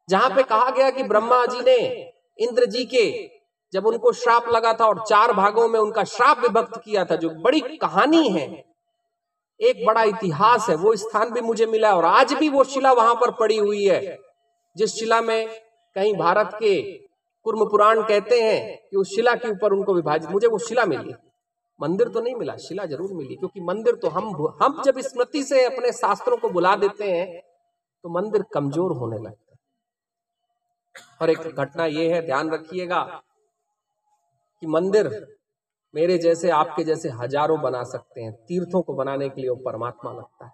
जहाँ 0.10 0.30
पे 0.30 0.44
कहा 0.46 0.70
गया 0.70 0.90
कि 0.92 1.04
ब्रह्मा 1.06 1.46
जी 1.46 1.60
ने 1.62 1.78
इंद्र 2.40 2.66
जी 2.68 2.84
के 2.86 3.10
जब 3.74 3.86
उनको 3.86 4.12
श्राप 4.14 4.48
लगा 4.50 4.74
था 4.74 4.86
और 4.86 5.04
चार 5.08 5.34
भागों 5.34 5.68
में 5.68 5.80
उनका 5.80 6.04
श्राप 6.06 6.40
विभक्त 6.40 6.82
किया 6.86 7.04
था, 7.06 7.16
जो 7.16 7.30
बड़ी 7.42 7.60
कहानी 7.78 8.28
है, 8.30 8.46
एक 9.60 9.86
बड़ा 9.86 10.04
इतिहास 10.06 10.70
है, 10.70 10.76
वो 10.76 10.96
स्थान 10.98 11.32
भी 11.32 11.42
मुझे 11.42 11.66
मिला 11.68 11.94
और 11.96 12.06
आज 12.06 12.34
भी 12.34 12.50
वो 12.50 12.64
शिला 12.66 12.92
वहाँ 12.94 13.16
पर 13.16 13.32
पड़ी 13.40 13.58
हुई 13.58 13.84
है, 13.86 14.18
जिस 14.76 14.96
शिला 15.00 15.22
में 15.22 15.48
कहीं 15.96 16.14
भारत 16.18 16.52
के 16.54 16.82
कुर्म 17.46 17.66
पुराण 17.66 18.02
कहते 18.04 18.42
हैं 18.42 18.78
कि 18.82 18.98
उस 18.98 19.16
शिला 19.16 19.34
के 19.36 19.50
ऊपर 19.50 19.74
उनको 19.74 19.94
विभाजित, 19.96 20.30
मुझे 20.32 20.48
वो 20.48 20.58
शिला 20.60 20.86
मिली। 20.86 21.14
मंदिर 21.80 22.08
तो 22.08 22.22
नहीं 22.22 22.36
मिला, 22.36 22.56
शिला 22.58 22.86
ज़रूर 22.86 23.14
मिली, 23.14 23.36
क्योंकि 23.36 23.62
मंदिर 23.64 23.96
तो 23.96 24.08
हम 24.10 24.34
हम 24.62 24.82
जब 24.86 25.00
स्मृति 25.02 25.44
से 25.44 25.64
अपने 25.66 25.92
शास्त्रों 25.94 26.38
को 26.38 26.50
बुला 26.50 26.76
देते 26.78 27.12
हैं 27.12 27.42
तो 28.04 28.10
मंदिर 28.12 28.44
कमज़ोर 28.54 28.92
होने 28.98 29.18
लगता 29.18 29.49
और 31.22 31.30
एक 31.30 31.40
घटना 31.50 31.86
ये 31.88 32.14
है, 32.14 32.22
ध्यान 32.26 32.50
रखिएगा 32.52 33.02
कि 34.62 34.68
मंदिर 34.68 35.10
मेरे 35.94 36.18
जैसे, 36.18 36.50
आपके 36.52 36.84
जैसे 36.84 37.10
हज़ारों 37.12 37.60
बना 37.62 37.84
सकते 37.86 38.22
हैं। 38.22 38.32
तीर्थों 38.46 38.82
को 38.82 38.94
बनाने 38.94 39.30
के 39.30 39.42
लिए 39.42 39.50
वो 39.50 39.56
परमात्मा 39.66 40.12
लगता 40.14 40.46
है। 40.46 40.52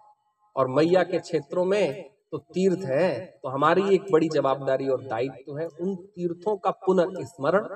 और 0.56 0.68
मैया 0.70 1.02
के 1.04 1.18
क्षेत्रों 1.20 1.64
में 1.64 2.10
तो 2.32 2.38
तीर्थ 2.38 2.84
है 2.86 3.14
तो 3.42 3.48
हमारी 3.48 3.94
एक 3.94 4.06
बड़ी 4.12 4.28
जवाबदारी 4.28 4.88
और 4.88 5.02
दायित्व 5.02 5.42
तो 5.46 5.56
है 5.56 5.66
उन 5.66 5.94
तीर्थों 5.96 6.56
का 6.56 6.70
पुनर्स्मरण, 6.86 7.66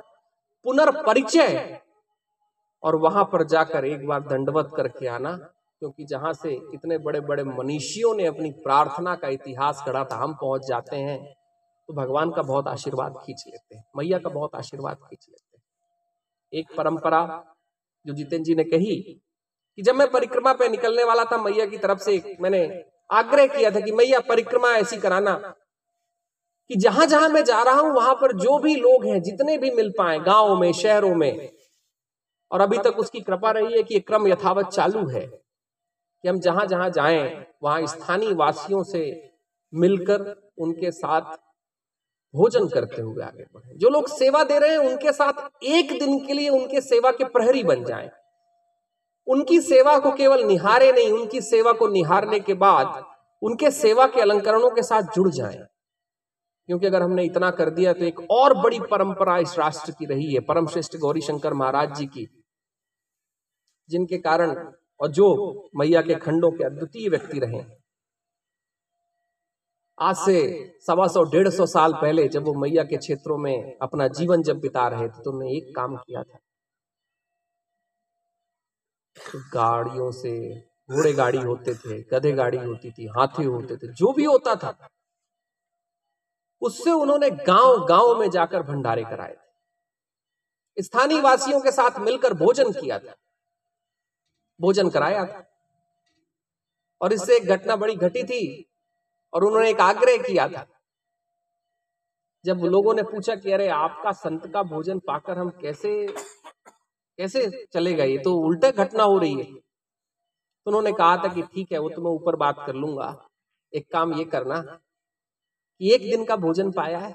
पुनर्परिचय। 0.65 1.81
और 2.83 2.97
वहाँ 2.97 3.25
पर 3.25 3.45
जाकर 3.47 3.85
एक 3.85 4.07
बार 4.07 4.21
दंडवत 4.23 4.71
करके 4.77 5.07
आना, 5.09 5.33
क्योंकि 5.83 6.05
जहाँ 6.05 6.33
से 6.33 6.53
इतने 6.75 6.99
बड़े 6.99 7.21
बड़े 7.23 7.45
मनीषियों 7.45 8.15
ने 8.15 8.27
अपनी 8.27 8.51
प्रार्थना 8.63 9.15
का 9.17 9.29
इतिहास 9.31 9.85
गढ़ा 9.89 10.05
था, 10.05 10.17
हम 10.17 10.35
पहुँच 10.35 10.67
जाते 10.69 10.97
हैं। 10.99 11.19
तो 11.91 11.95
भगवान 11.95 12.31
का 12.31 12.43
बहुत 12.43 12.69
आशीर्वाद 12.69 13.15
खींच 13.27 13.45
लेते 13.47 13.75
हैं। 13.77 13.85
मैया 13.97 14.19
का 14.19 14.29
बहुत 14.29 14.55
आशीर्वाद 14.55 14.97
खींच 14.97 15.27
लेते 15.31 15.57
हैं। 15.57 15.63
एक 16.53 16.77
परंपरा 16.77 17.45
जो 18.07 18.15
जितेंद्र 18.15 18.45
जी 18.45 18.55
ने 18.55 18.65
कही 18.65 18.97
कि 19.79 19.83
जब 19.83 19.95
मैं 19.95 20.11
परिक्रमा 20.11 20.53
पे 20.53 20.69
निकलने 20.69 21.05
वाला 21.05 21.25
था, 21.25 21.37
मैया 21.37 21.67
की 21.67 21.79
तरफ़ 21.79 21.99
से 21.99 22.37
मैंने 22.41 22.85
आग्रह 23.11 23.47
किया 23.47 23.71
था 23.71 23.81
कि 23.81 23.93
मैया 23.93 24.21
परिक्रमा 24.21 24.69
ऐसी 24.69 24.97
कराना 24.97 25.35
कि 26.69 26.77
जहाँ 26.77 27.07
जहाँ 27.07 27.29
मैं 27.29 27.45
जा 27.45 27.63
रहा 27.63 27.81
हूँ, 27.81 27.91
वहाँ 27.91 28.15
पर 28.15 28.37
जो 28.37 28.59
भी 28.59 28.77
लोग 28.77 29.07
हैं, 29.07 29.23
जितने 29.23 29.59
भी 29.59 29.71
मिल 29.71 29.93
पाए, 29.99 30.19
गाँवों 30.19 30.57
में, 30.57 30.73
शहरों 30.73 31.15
में, 31.15 31.51
और 32.51 32.61
अभी 32.61 32.79
तक 32.79 32.99
उसकी 32.99 33.21
कृपा 33.21 33.51
रही 33.51 33.77
है 33.77 33.83
कि 33.83 33.95
ये 33.95 34.01
क्रम 34.01 34.29
यथावत 34.29 34.67
चालू 34.67 35.07
है 35.09 35.27
कि 35.27 36.29
हम 36.29 36.41
जहाँ 36.41 36.67
जहाँ 36.67 36.91
जाएँ, 36.91 37.47
वहाँ 37.63 37.87
स्थानीय 37.87 38.35
वासियों 38.35 38.83
से 38.83 39.33
मिलकर 39.75 40.51
उनके 40.59 40.91
साथ 40.91 41.50
भोजन 42.35 42.67
करते 42.69 43.03
हुए 43.03 43.23
आगे 43.25 43.45
बढ़े। 43.45 43.75
जो 43.75 43.89
लोग 43.89 44.09
सेवा 44.09 44.43
दे 44.45 44.59
रहे 44.59 44.71
हैं 44.71 44.79
उनके 44.79 45.13
साथ 45.13 45.65
एक 45.65 45.93
दिन 46.01 46.19
के 46.27 46.33
लिए 46.33 46.49
उनके 46.49 46.81
सेवा 46.81 47.11
के 47.11 47.25
प्रहरी 47.25 47.63
बन 47.65 47.85
जाए। 47.85 48.11
उनकी 49.27 49.61
सेवा 49.61 49.99
को 49.99 50.11
केवल 50.13 50.45
निहारे 50.45 50.93
नहीं 50.93 51.11
उनकी 51.13 51.41
सेवा 51.41 51.73
को 51.73 51.89
निहारने 51.89 52.41
के 52.41 52.55
बाद 52.55 53.03
उनके 53.43 53.71
सेवा 53.71 54.07
के 54.07 54.21
अलंकरणों 54.21 54.71
के 54.71 54.83
साथ 54.83 55.15
जुड़ 55.15 55.29
जाए। 55.29 55.67
क्योंकि 56.69 56.87
अगर 56.87 57.03
हमने 57.03 57.25
इतना 57.25 57.51
कर 57.51 57.71
दिया 57.71 57.93
तो 57.93 58.05
एक 58.05 58.21
और 58.31 58.55
बड़ी 58.55 58.81
परंपरा 58.81 59.39
इस 59.39 59.59
राष्ट्र 59.59 59.93
की 59.93 60.07
रही 60.07 60.33
है 60.35 60.41
परम 60.41 60.67
श्रेष्ठ 60.67 60.97
गौरी 60.97 61.21
शंकर 61.21 61.55
महाराज 61.55 61.97
जी 61.97 62.07
की 62.07 62.27
जिनके 63.89 64.19
कारण 64.19 64.55
और 65.01 65.09
जो 65.09 65.29
मैया 65.77 66.03
के 66.03 66.15
खंडों 66.15 66.51
के 66.51 66.65
अद्वितीय 66.65 67.09
व्यक्ति 67.09 67.39
रहे। 67.39 67.80
आज 70.01 70.17
से 70.17 70.37
सवा 70.81 71.07
सौ 71.07 71.23
डेढ़ 71.23 71.49
सौ 71.49 71.67
साल 71.67 71.93
पहले 71.93 72.29
जब 72.29 72.45
वो 72.45 72.55
मैया 72.55 72.85
के 72.85 72.97
क्षेत्रों 72.97 73.39
में 73.39 73.79
अपना 73.83 74.09
जीवन 74.09 74.43
जब 74.43 74.61
बिता 74.61 74.89
रहे 74.89 75.09
थे 75.09 75.23
तो 75.23 75.31
उन्होंने 75.31 75.57
एक 75.57 75.77
काम 75.77 75.97
किया 75.97 76.23
था। 76.23 76.39
गाड़ियों 79.55 80.11
से 80.13 80.61
घोड़े 80.91 81.13
गाड़ी 81.13 81.39
होते 81.39 81.75
थे 81.75 82.01
गधे 82.03 82.33
गाड़ी 82.33 82.59
होती 82.59 82.91
थी 82.91 83.07
हाथी 83.07 83.45
होते 83.45 83.77
थे 83.77 83.93
जो 83.93 84.13
भी 84.13 84.25
होता 84.25 84.55
था। 84.55 84.89
उससे 86.63 86.91
उन्होंने 86.91 87.31
गाँव 87.31 87.87
गाँव 87.87 88.21
में 88.21 88.31
जाकर 88.31 88.63
भंडारे 88.63 89.05
कराए 89.05 89.35
थे। 89.35 90.83
स्थानीय 90.83 91.21
वासियों 91.21 91.61
के 91.61 91.71
साथ 91.71 91.99
मिलकर 92.01 92.35
भोजन 92.35 92.73
किया 92.73 92.99
था। 92.99 93.15
भोजन 94.61 94.91
कराया 94.91 95.25
था। 95.25 95.45
और 97.01 97.13
इससे 97.13 97.37
एक 97.37 97.45
घटना 97.45 97.77
बड़ी 97.77 97.95
घटी 97.95 98.25
थी। 98.25 98.70
और 99.33 99.45
उन्होंने 99.45 99.71
एक 99.71 99.81
आग्रह 99.83 100.17
किया 100.23 100.49
था। 100.49 100.67
जब 102.45 102.61
लोगों 102.67 102.95
ने 102.95 103.03
पूछा 103.05 103.35
कि 103.37 103.53
अरे 103.53 103.69
आपका 103.71 104.13
संत 104.15 104.47
का 104.53 104.63
भोजन 104.65 104.99
पाकर 105.07 105.39
हम 105.39 105.51
कैसे 105.61 105.91
कैसे 107.19 107.49
चले 107.67 107.93
गए? 107.95 108.17
तो 108.19 108.35
उल्टे 108.41 108.71
घटना 108.75 109.03
हो 109.05 109.19
रही 109.19 109.35
है 109.35 109.45
तो 109.45 110.71
उन्होंने 110.71 110.93
कहा 110.93 111.17
था 111.17 111.29
कि 111.35 111.43
ठीक 111.45 111.73
है 111.73 111.79
वो 111.79 111.89
तो 111.91 112.03
मैं 112.03 112.11
ऊपर 112.13 112.37
बात 112.37 112.63
कर 112.67 112.75
लूँगा। 112.75 113.09
एक 113.73 113.87
काम 113.93 114.13
ये 114.15 114.25
करना 114.27 114.61
कि 114.61 115.93
एक 115.95 116.01
दिन 116.03 116.25
का 116.25 116.37
भोजन 116.39 116.71
पाया 116.73 116.99
है। 116.99 117.15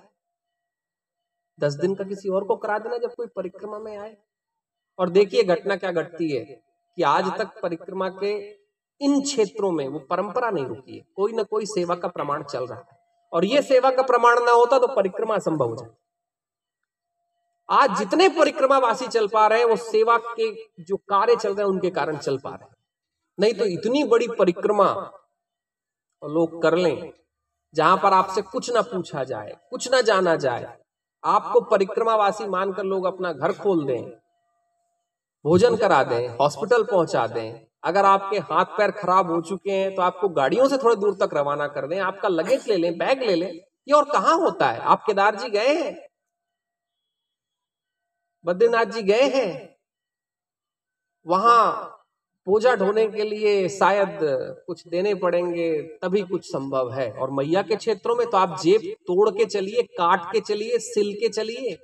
दस 1.60 1.74
दिन 1.76 1.96
का 1.96 2.04
किसी 2.04 2.30
और 2.30 2.44
को 2.44 2.56
करा 2.58 2.78
देना 2.80 2.98
जब 2.98 3.14
कोई 3.16 3.28
परिक्रमा 3.36 3.80
में 3.80 3.96
आए। 3.98 4.16
और 5.00 5.10
देखिए 5.10 5.44
घटना 5.46 5.76
क्या 5.76 5.92
घटती 5.94 6.30
है 6.32 6.44
कि 6.44 7.04
आज 7.06 7.26
तक 7.38 7.60
परिक्रमा 7.62 8.10
के 8.14 8.34
इन 9.02 9.22
क्षेत्रों 9.22 9.72
में 9.72 9.88
वो 9.88 10.00
परंपरा 10.10 10.50
नहीं 10.50 10.66
रुकी 10.66 10.98
है। 10.98 11.04
कोई 11.16 11.34
ना 11.34 11.44
कोई 11.44 11.66
सेवा 11.66 11.96
का 11.96 12.08
प्रमाण 12.08 12.44
चल 12.44 12.66
रहा 12.66 12.80
है। 12.80 12.98
और 13.34 13.46
ये 13.46 13.62
सेवा 13.62 13.92
का 13.92 14.02
प्रमाण 14.04 14.44
ना 14.44 14.52
होता 14.52 14.80
तो 14.80 14.88
परिक्रमा 14.88 15.36
असंभव 15.36 15.70
हो 15.70 15.76
जाती। 15.76 15.96
आज 17.70 17.98
जितने 17.98 18.28
परिक्रमा 18.30 18.78
वासी 18.78 19.08
चल 19.08 19.28
पा 19.28 19.46
रहे 19.48 19.60
हैं, 19.60 19.66
वो 19.66 19.76
सेवा 19.76 20.18
के 20.18 20.52
जो 20.84 20.98
कार्य 20.98 21.36
चल 21.36 21.50
रहे 21.50 21.60
हैं, 21.60 21.72
उनके 21.72 21.90
कारण 21.90 22.18
चल 22.18 22.38
पा 22.38 22.50
रहे 22.50 22.66
हैं। 22.66 22.76
नहीं 23.38 23.54
तो 23.54 23.66
इतनी 23.68 24.04
बड़ी 24.04 24.28
परिक्रमा 24.40 24.90
लोग 26.22 26.62
कर 26.62 26.76
लें, 26.76 27.12
जहाँ 27.74 27.98
पर 27.98 28.14
आपसे 28.14 28.42
कुछ 28.44 28.72
ना 28.74 28.82
पूछा 28.84 29.24
जाए, 29.24 29.56
कुछ 29.70 29.92
ना 29.92 30.02
जाना 30.02 30.36
जाए। 30.38 30.78
आपको 31.24 31.62
परिक्रमावासी 31.62 32.48
मानकर 32.48 32.84
लोग 32.84 33.06
अपना 33.06 33.32
घर 33.34 33.54
खोल 33.54 33.86
दें, 33.86 34.04
भोजन 35.46 35.76
करा 35.78 36.04
दें, 36.04 36.28
हॉस्पिटल 36.38 36.84
पहुँचा 36.84 37.26
दें 37.28 37.66
अगर 37.86 38.06
आपके 38.06 38.38
हाथ 38.40 38.66
पैर 38.78 38.92
खराब 38.92 39.32
हो 39.32 39.42
चुके 39.42 39.72
हैं 39.72 39.94
तो 39.96 40.02
आपको 40.02 40.30
गाड़ियों 40.32 40.68
से 40.68 40.78
थोड़े 40.78 40.96
दूर 40.96 41.14
तक 41.16 41.34
रवाना 41.34 41.68
कर 41.68 41.88
दें। 41.88 42.00
आपका 42.00 42.28
लगेज 42.30 42.68
ले 42.70 42.78
लें 42.78 42.98
बैग 42.98 43.24
ले 43.24 43.36
लें। 43.36 43.52
ये 43.52 43.94
और 43.94 44.04
कहा 44.04 44.34
होता 44.34 44.70
है? 44.72 44.80
आप 44.80 45.04
केदार 45.06 45.36
जी 45.36 45.50
गए 45.50 45.74
हैं? 45.74 45.96
बद्रीनाथ 48.46 48.86
जी 48.86 49.02
गए 49.02 49.30
हैं? 49.30 49.76
वहाँ 51.26 51.92
पूजा 52.48 52.76
ढोने 52.76 53.08
के 53.08 53.24
लिए 53.24 53.68
शायद 53.70 54.20
कुछ 54.68 54.88
देने 54.88 55.14
पड़ेंगे, 55.16 55.82
तभी 55.82 56.22
कुछ 56.22 56.46
संभव 56.46 56.92
है। 56.94 57.12
और 57.12 57.32
मैया 57.32 57.62
के 57.62 57.76
क्षेत्रों 57.76 58.16
में 58.16 58.26
तो 58.30 58.38
आप 58.38 58.60
जेब 58.62 58.82
तोड़ 59.02 59.30
के 59.30 59.46
चलिए, 59.46 59.84
काट 59.84 60.32
के 60.34 60.40
चलिए, 60.40 60.78
सिल 60.80 61.14
के 61.14 61.30
चलिए। 61.30 61.78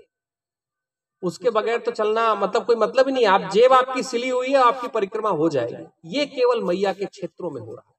उसके 1.23 1.49
बगैर 1.49 1.79
तो 1.79 1.91
चलना 1.91 2.34
मतलब 2.36 2.65
कोई 2.65 2.75
मतलब 2.75 3.07
ही 3.07 3.13
नहीं 3.13 3.25
आप 3.25 3.49
जेब 3.51 3.73
आपकी 3.73 4.03
सिली 4.03 4.29
हुई 4.29 4.51
है 4.51 4.57
आपकी 4.57 4.88
परिक्रमा 4.88 5.29
हो 5.29 5.49
जाएगी। 5.49 5.86
ये 6.17 6.25
केवल 6.25 6.63
मैया 6.63 6.93
के 6.93 7.05
क्षेत्रों 7.05 7.51
में 7.51 7.62
हो 7.62 7.73
रहा 7.73 7.84
है। 7.88 7.93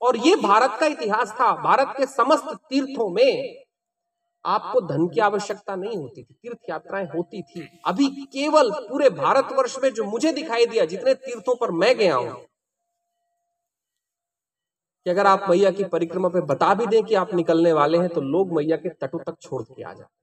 और 0.00 0.16
ये 0.16 0.34
भारत 0.36 0.76
का 0.80 0.86
इतिहास 0.86 1.32
था। 1.32 1.52
भारत 1.62 1.94
के 1.96 2.06
समस्त 2.06 2.54
तीर्थों 2.70 3.08
में 3.10 3.64
आपको 4.44 4.80
धन 4.80 5.06
की 5.08 5.20
आवश्यकता 5.20 5.76
नहीं 5.76 5.96
होती 5.96 6.22
थी। 6.22 6.34
तीर्थ 6.34 6.70
यात्राएँ 6.70 7.06
होती 7.06 7.42
थी। 7.42 7.68
अभी 7.86 8.08
केवल 8.32 8.70
पूरे 8.88 9.10
भारतवर्ष 9.10 9.76
में 9.82 9.90
जो 9.94 10.04
मुझे 10.04 10.32
दिखाई 10.32 10.66
दिया 10.66 10.84
जितने 10.84 11.14
तीर्थों 11.16 11.54
पर 11.54 11.70
मैं 11.70 11.96
गया 11.98 12.14
हूँ 12.14 12.36
कि 15.06 15.10
अगर 15.10 15.26
आप 15.26 15.46
मैया 15.50 15.70
की 15.70 15.84
परिक्रमा 15.84 16.28
पे 16.28 16.40
बता 16.46 16.72
भी 16.74 16.86
दें 16.86 17.02
कि 17.04 17.14
आप 17.14 17.34
निकलने 17.34 17.72
वाले 17.72 17.98
हैं 17.98 18.08
तो 18.08 18.20
लोग 18.22 18.52
मैया 18.52 18.76
के 18.76 18.88
तटों 18.90 19.18
तक 19.18 19.36
छोड़ 19.40 19.62
के 19.62 19.82
आ 19.82 19.92
जाते 19.92 20.16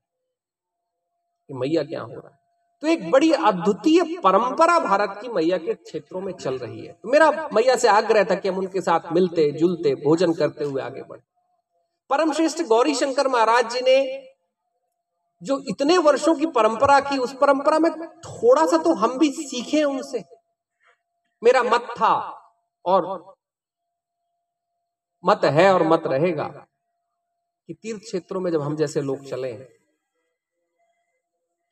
मैया 1.49 1.83
क्या 1.83 2.01
हो 2.01 2.11
रहा 2.11 2.29
है? 2.29 2.37
तो 2.85 2.89
एक 2.89 3.11
बड़ी 3.11 3.31
अद्वितीय 3.31 4.19
परंपरा 4.23 4.79
भारत 4.79 5.17
की 5.21 5.29
मैया 5.29 5.57
के 5.57 5.73
क्षेत्रों 5.73 6.21
में 6.21 6.33
चल 6.33 6.57
रही 6.57 6.85
है। 6.85 6.91
तो 6.93 7.09
मेरा 7.09 7.49
मैया 7.53 7.75
से 7.75 7.87
आग्रह 7.87 8.23
था 8.23 8.35
कि 8.35 8.49
हम 8.49 8.57
उनके 8.57 8.81
साथ 8.81 9.11
मिलते, 9.13 9.51
जुलते, 9.51 9.95
भोजन 9.95 10.33
करते 10.33 10.65
हुए 10.65 10.81
आगे 10.81 11.01
बढ़े। 11.01 11.21
परम 12.09 12.33
श्रेष्ठ 12.33 12.61
गौरी 12.61 12.95
शंकर 12.95 13.27
महाराज 13.27 13.73
जी 13.73 13.81
ने 13.81 13.97
जो 15.41 15.59
इतने 15.69 15.97
वर्षों 15.97 16.35
की 16.35 16.45
परंपरा 16.45 16.99
की, 16.99 17.17
उस 17.17 17.33
परंपरा 17.33 17.79
में 17.79 17.91
थोड़ा 18.07 18.65
सा 18.65 18.77
तो 18.77 18.93
हम 18.93 19.17
भी 19.17 19.31
सीखे 19.31 19.83
उनसे। 19.83 20.23
मेरा 21.43 21.63
मत 21.63 21.81
था 21.81 22.15
और 22.85 23.35
मत 25.25 25.45
है 25.45 25.73
और 25.73 25.83
मत 25.83 26.03
रहेगा 26.07 26.43
कि 27.67 27.73
तीर्थ 27.73 28.01
क्षेत्रों 28.01 28.41
में 28.41 28.51
जब 28.51 28.61
हम 28.61 28.75
जैसे 28.75 29.01
लोग 29.01 29.25
चले 29.25 29.74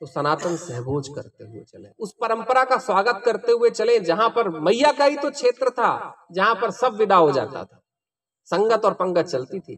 तो 0.04 0.08
सनातन 0.08 0.56
सहभोज 0.56 1.08
करते 1.08 1.44
हुए 1.44 1.62
चले। 1.62 1.90
उस 2.00 2.14
परंपरा 2.22 2.64
का 2.64 2.78
स्वागत 2.78 3.22
करते 3.26 3.52
हुए 3.52 3.70
चले, 3.70 4.00
जहाँ 4.00 4.30
पर 4.30 4.50
मैया 4.50 4.92
का 4.92 5.06
ही 5.06 5.18
तो 5.18 5.30
क्षेत्र 5.32 5.70
था, 5.70 6.16
जहाँ 6.32 6.56
पर 6.56 6.72
सब 6.72 6.94
विदा 6.94 7.16
हो 7.16 7.32
जाता 7.32 7.64
था। 7.64 7.82
संगत 8.46 8.86
और 8.86 8.94
पंगत 8.94 9.26
चलती 9.26 9.60
थी। 9.60 9.76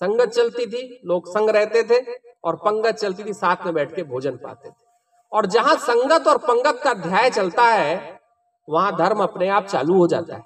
संगत 0.00 0.28
चलती 0.28 0.66
थी, 0.66 1.00
लोग 1.04 1.28
संग 1.28 1.50
रहते 1.50 1.82
थे 1.82 2.18
और 2.44 2.56
पंगत 2.56 2.94
चलती 2.94 3.24
थी, 3.24 3.32
साथ 3.32 3.56
में 3.64 3.74
बैठ 3.74 3.94
के 3.96 4.02
भोजन 4.02 4.36
पाते 4.36 4.70
थे। 4.70 4.84
और 5.32 5.46
जहाँ 5.46 5.76
संगत 5.76 6.26
और 6.26 6.38
पंगत 6.38 6.80
का 6.84 6.90
अध्याय 6.90 7.30
चलता 7.30 7.64
है, 7.64 8.20
वहाँ 8.68 8.96
धर्म 8.96 9.22
अपने 9.22 9.48
आप 9.48 9.66
चालू 9.66 9.98
हो 9.98 10.06
जाता 10.06 10.36
है। 10.36 10.44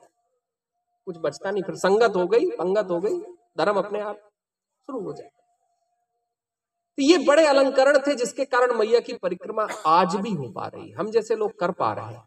कुछ 1.04 1.16
बचता 1.18 1.50
नहीं, 1.50 1.62
फिर 1.62 1.74
संगत 1.74 2.16
हो 2.16 2.26
गई, 2.26 2.50
पंगत 2.50 2.90
हो 2.90 3.00
गई, 3.00 3.18
धर्म 3.58 3.78
अपने 3.78 4.00
आप 4.00 4.16
शुरू 4.16 5.00
हो 5.00 5.12
जाता 5.12 5.35
तो 6.98 7.02
ये 7.02 7.18
बड़े 7.18 7.46
अलंकरण 7.46 7.98
थे 7.98 8.14
जिसके 8.14 8.44
कारण 8.44 8.72
मैया 8.74 9.00
की 9.00 9.12
परिक्रमा 9.12 9.66
आज 9.86 10.14
भी 10.16 10.30
हो 10.30 10.48
पा 10.50 10.66
रही 10.66 10.90
हम 10.90 11.10
जैसे 11.10 11.36
लोग 11.36 11.58
कर 11.58 11.70
पा 11.70 11.92
रहे 11.92 12.14
हैं। 12.14 12.22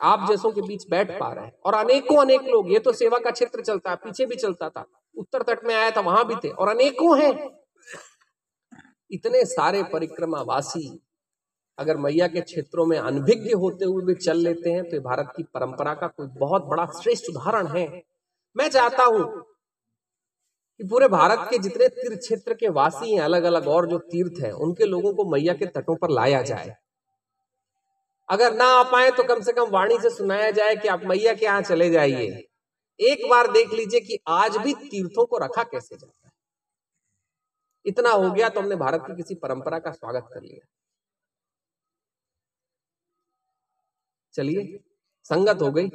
आप 0.00 0.26
जैसों 0.28 0.50
के 0.52 0.62
बीच 0.62 0.84
बैठ 0.90 1.10
पा 1.20 1.32
रहे 1.32 1.44
हैं। 1.44 1.52
और 1.66 1.74
अनेकों, 1.74 2.16
अनेक 2.16 2.42
लोग, 2.42 2.72
ये 2.72 2.78
तो 2.78 2.92
सेवा 2.92 3.18
का 3.18 3.30
क्षेत्र 3.30 3.62
चलता 3.62 3.90
है, 3.90 3.96
पीछे 3.96 4.26
भी 4.26 4.36
चलता 4.36 4.68
था। 4.68 4.84
उत्तर 5.16 5.42
तट 5.42 5.64
में 5.64 5.74
आया 5.74 5.90
था, 5.90 6.00
वहाँ 6.00 6.26
भी 6.26 6.34
थे, 6.34 6.48
और 6.48 6.68
अनेकों 6.68 7.18
हैं। 7.18 7.32
इतने 9.10 9.44
सारे 9.44 9.82
परिक्रमा 9.82 10.40
वासी 10.42 11.00
अगर 11.78 11.96
मैया 11.96 12.26
के 12.28 12.40
क्षेत्रों 12.40 12.86
में 12.86 12.98
अनभिज्ञ 12.98 13.52
होते 13.54 13.84
हुए 13.84 14.04
भी 14.04 14.14
चल 14.14 14.36
लेते 14.36 14.70
हैं 14.70 14.84
तो 14.84 15.00
भारत 15.00 15.32
की 15.36 15.42
परंपरा 15.54 15.94
का 15.94 16.06
कोई 16.06 16.26
बहुत 16.38 16.64
बड़ा 16.64 16.86
श्रेष्ठ 17.00 17.30
उदाहरण 17.30 17.66
है। 17.66 17.86
मैं 18.56 18.68
चाहता 18.68 19.04
हूँ 19.04 19.22
कि 20.80 20.84
पूरे 20.84 21.08
भारत 21.08 21.46
के 21.50 21.58
जितने 21.58 21.88
तीर्थ 21.88 22.18
क्षेत्र 22.18 22.54
के 22.54 22.68
वासी 22.68 23.14
हैं 23.14 23.22
अलग 23.22 23.42
अलग 23.42 23.66
और 23.66 23.86
जो 23.88 23.98
तीर्थ 23.98 24.40
हैं, 24.44 24.52
उनके 24.52 24.84
लोगों 24.84 25.14
को 25.14 25.24
मैया 25.24 25.54
के 25.54 25.66
तटों 25.66 25.96
पर 25.96 26.10
लाया 26.10 26.42
जाए। 26.42 26.76
अगर 28.28 28.54
ना 28.54 28.64
आ 28.64 28.82
पाए 28.82 29.10
तो 29.10 29.22
कम 29.24 29.40
से 29.42 29.52
कम 29.52 29.70
वाणी 29.70 29.98
से 29.98 30.10
सुनाया 30.10 30.50
जाए 30.50 30.76
कि 30.76 30.88
आप 30.88 31.02
मैया 31.04 31.34
के 31.34 31.44
यहाँ 31.46 31.62
चले 31.62 31.90
जाइए। 31.90 32.48
एक 33.00 33.28
बार 33.30 33.52
देख 33.52 33.72
लीजिए 33.72 34.00
कि 34.00 34.18
आज 34.28 34.56
भी 34.56 34.74
तीर्थों 34.74 35.26
को 35.26 35.38
रखा 35.38 35.62
कैसे 35.62 35.96
जाता 35.96 36.26
है। 36.26 36.32
इतना 37.86 38.10
हो 38.10 38.30
गया 38.30 38.48
तो 38.48 38.60
हमने 38.60 38.76
भारत 38.76 39.04
की 39.06 39.16
किसी 39.16 39.34
परंपरा 39.34 39.78
का 39.78 39.90
स्वागत 39.90 40.30
कर 40.34 40.42
लिया। 40.42 40.66
चलिए, 44.34 44.80
संगत 45.24 45.62
हो 45.62 45.70
गई। 45.72 45.88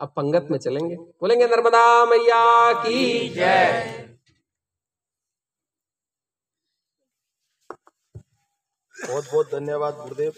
अब 0.00 0.08
पंगत 0.08 0.48
में 0.50 0.58
चलेंगे। 0.58 0.96
बोलेंगे 0.96 1.46
नर्मदा 1.46 2.04
मैया 2.06 2.72
की 2.82 3.28
जय। 3.28 4.06
बहुत 8.94 9.24
बहुत 9.24 9.50
धन्यवाद 9.52 9.94
गुरुदेव। 9.94 10.32